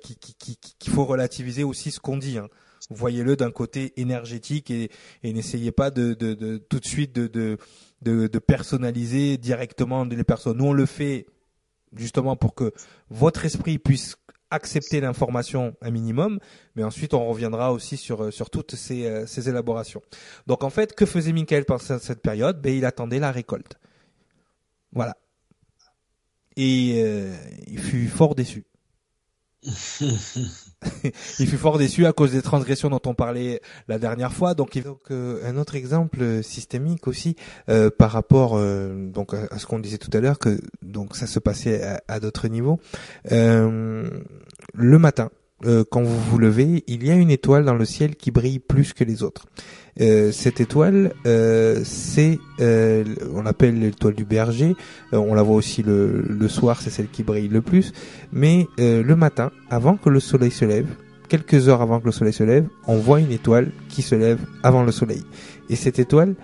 [0.88, 2.38] faut relativiser aussi ce qu'on dit.
[2.38, 2.48] Hein.
[2.90, 4.90] Voyez-le d'un côté énergétique et,
[5.22, 7.26] et n'essayez pas de, de, de, tout de suite de,
[8.02, 10.58] de, de, personnaliser directement les personnes.
[10.58, 11.26] Nous on le fait
[11.94, 12.72] justement pour que
[13.10, 14.16] votre esprit puisse
[14.50, 16.38] accepter l'information un minimum,
[16.76, 20.02] mais ensuite on reviendra aussi sur sur toutes ces, euh, ces élaborations.
[20.46, 22.60] Donc en fait, que faisait Michael pendant cette période?
[22.60, 23.78] Ben il attendait la récolte.
[24.92, 25.16] Voilà.
[26.56, 27.34] Et euh,
[27.66, 28.64] il fut fort déçu.
[31.38, 34.54] il fut fort déçu à cause des transgressions dont on parlait la dernière fois.
[34.54, 37.36] Donc, donc euh, un autre exemple systémique aussi
[37.68, 41.26] euh, par rapport euh, donc à, ce qu'on disait tout à l'heure que donc ça
[41.26, 42.78] se passait à, à d'autres niveaux.
[43.30, 45.30] le matin,
[45.62, 48.92] quand vous vous levez, il y a une étoile dans le ciel qui brille plus
[48.92, 49.46] que les autres.
[50.00, 53.04] Euh, cette étoile, euh, c'est, euh,
[53.34, 54.76] on l'appelle l'étoile du berger.
[55.12, 57.92] on la voit aussi le, le soir, c'est celle qui brille le plus.
[58.32, 60.86] Mais le matin, avant que le soleil se lève,
[61.28, 64.38] quelques heures avant que le soleil se lève, on voit une étoile qui se lève
[64.62, 65.24] avant le soleil.
[65.70, 66.34] Et cette étoile,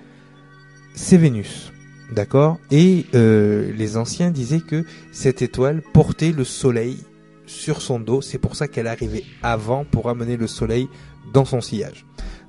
[0.94, 1.72] c'est Vénus.
[2.12, 2.58] D'accord?
[2.70, 6.98] Et les anciens disaient que cette étoile portait le soleil
[7.46, 8.22] sur son dos.
[8.22, 10.88] C'est pour ça qu'elle arrivait avant pour amener le soleil
[11.32, 12.04] dans son sillage.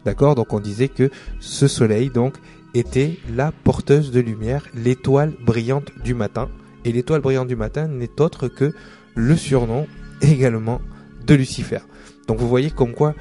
[0.06, 0.36] D'accord?
[0.36, 2.36] Donc on disait que ce soleil donc
[2.74, 6.50] était la porteuse de lumière, l'étoile brillante du matin.
[6.86, 8.74] Et l'étoile brillante du matin n'est autre que
[9.16, 9.88] le surnom
[10.22, 10.82] également
[11.26, 11.80] de Lucifer.
[12.28, 13.14] Donc vous voyez comme quoi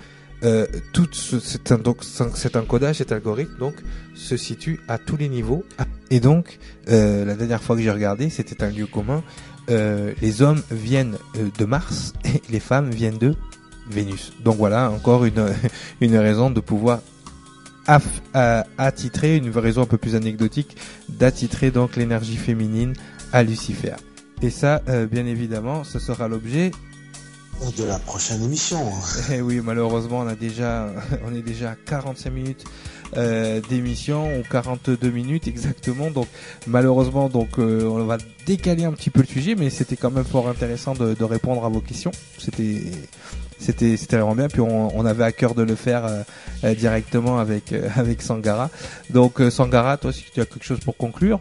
[0.45, 1.71] euh, tout ce, cet,
[2.57, 3.75] encodage, cet algorithme donc
[4.15, 5.65] se situe à tous les niveaux.
[6.11, 6.59] Et donc
[6.89, 9.23] euh, la dernière fois que j'ai regardé, c'était un lieu commun.
[9.71, 13.35] Euh, les hommes viennent euh, de Mars et les femmes viennent de
[13.91, 14.33] Vénus.
[14.43, 15.47] Donc voilà, encore une,
[16.01, 17.01] une raison de pouvoir
[18.79, 20.77] attitrer, une raison un peu plus anecdotique,
[21.09, 22.95] d'attitrer donc l'énergie féminine
[23.33, 23.95] à Lucifer.
[24.41, 26.71] Et ça, euh, bien évidemment, ce sera l'objet
[27.77, 28.81] de la prochaine émission.
[29.31, 30.91] Et eh oui, malheureusement, on a déjà,
[31.25, 32.65] on est déjà à 45 minutes
[33.17, 36.11] euh, d'émission ou 42 minutes exactement.
[36.11, 36.27] Donc
[36.67, 40.25] malheureusement, donc euh, on va décaler un petit peu le sujet, mais c'était quand même
[40.25, 42.13] fort intéressant de, répondre à vos questions.
[42.39, 42.83] C'était
[43.59, 44.49] c'était c'était vraiment bien.
[44.49, 46.23] Puis on, avait à cœur de le faire euh,
[46.65, 48.71] euh, directement avec avec Sangara.
[49.11, 51.39] Donc Sangara, toi, si tu as quelque chose pour conclure?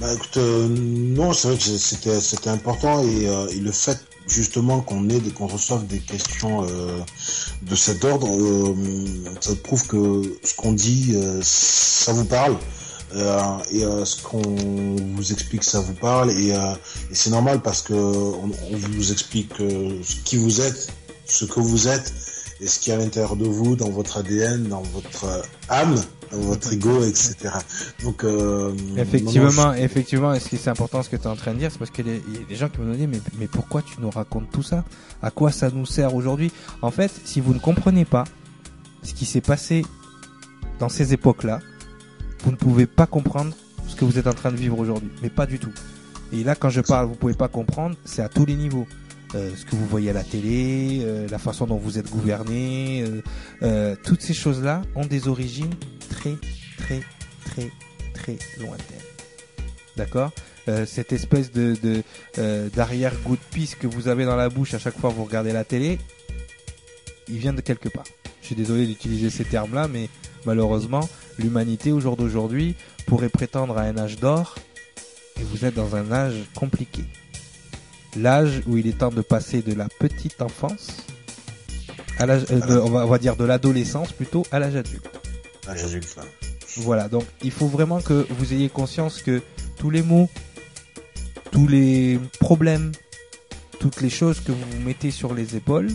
[0.00, 3.98] Bah écoute, non, c'est vrai que c'était c'était important et, et, le fait
[4.30, 8.28] justement qu'on ait qu'on reçoive des questions de cet ordre,
[9.40, 12.56] ça prouve que ce qu'on dit, ça vous parle.
[13.14, 16.74] Euh, et euh, ce qu'on vous explique, ça vous parle et, euh,
[17.12, 19.52] c'est normal parce que on vous explique
[20.24, 20.92] qui vous êtes,
[21.26, 22.12] ce que vous êtes
[22.60, 26.00] et ce qui est à l'intérieur de vous, dans votre ADN, dans votre âme,
[26.32, 27.36] votre ego, etc.
[28.02, 31.58] Donc euh, effectivement, effectivement, ce qui est important, ce que tu es en train de
[31.58, 34.00] dire, c'est parce qu'il y, a des gens qui me disent mais mais pourquoi tu
[34.00, 34.84] nous racontes tout ça?
[35.22, 36.52] À quoi ça nous sert aujourd'hui?
[36.82, 38.24] En fait, si vous ne comprenez pas
[39.02, 39.84] ce qui s'est passé
[40.78, 41.60] dans ces époques-là,
[42.44, 43.52] vous ne pouvez pas comprendre
[43.86, 45.72] ce que vous êtes en train de vivre aujourd'hui, mais pas du tout.
[46.32, 48.86] Et là, quand je parle, vous pouvez pas comprendre, c'est à tous les niveaux.
[49.34, 53.04] Euh, ce que vous voyez à la télé, euh, la façon dont vous êtes gouverné,
[53.62, 55.72] euh, toutes ces choses-là ont des origines
[56.08, 56.36] très,
[56.78, 57.00] très,
[57.44, 57.70] très,
[58.12, 58.96] très lointaines.
[59.96, 60.30] D'accord?
[60.86, 61.74] Cette espèce de
[62.76, 65.52] d'arrière-goût de pisse que vous avez dans la bouche à chaque fois que vous regardez
[65.52, 65.98] la télé,
[67.28, 68.04] il vient de quelque part.
[68.40, 70.08] Je suis désolé d'utiliser ces termes-là, mais
[70.46, 71.08] malheureusement,
[71.40, 72.76] l'humanité au jour d'aujourd'hui
[73.06, 74.54] pourrait prétendre à un âge d'or,
[75.40, 77.02] et vous êtes dans un âge compliqué
[78.16, 81.06] l'âge où il est temps de passer de la petite enfance
[82.18, 85.08] à l'âge, euh, on, va, dire de l'adolescence plutôt à l'âge adulte.
[85.66, 86.16] L'âge adulte.
[86.76, 89.42] Voilà, donc il faut vraiment que vous ayez conscience que
[89.78, 90.28] tous les mots,
[91.50, 92.92] tous les problèmes,
[93.78, 95.88] toutes les choses que vous vous mettez sur les épaules,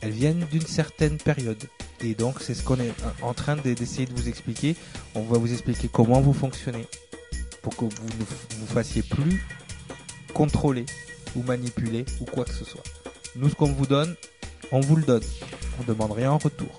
[0.00, 1.62] elles viennent d'une certaine période.
[2.02, 2.92] Et donc c'est ce qu'on est
[3.22, 4.76] en train d'essayer de vous expliquer.
[5.14, 6.86] On va vous expliquer comment vous fonctionnez
[7.60, 9.44] pour que vous ne vous fassiez plus
[10.36, 10.84] contrôler
[11.34, 12.82] ou manipuler ou quoi que ce soit.
[13.36, 14.14] Nous, ce qu'on vous donne,
[14.70, 15.22] on vous le donne.
[15.80, 16.78] On demande rien en retour.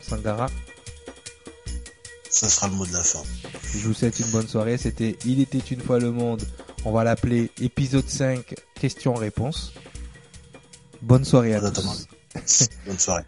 [0.00, 0.46] Sangara.
[2.30, 3.22] Ça sera le mot de la fin.
[3.72, 4.78] Je vous souhaite une bonne soirée.
[4.78, 6.42] C'était Il était une fois le monde.
[6.84, 9.72] On va l'appeler épisode 5, questions-réponses.
[11.02, 12.06] Bonne soirée à tous.
[12.86, 13.24] Bonne soirée.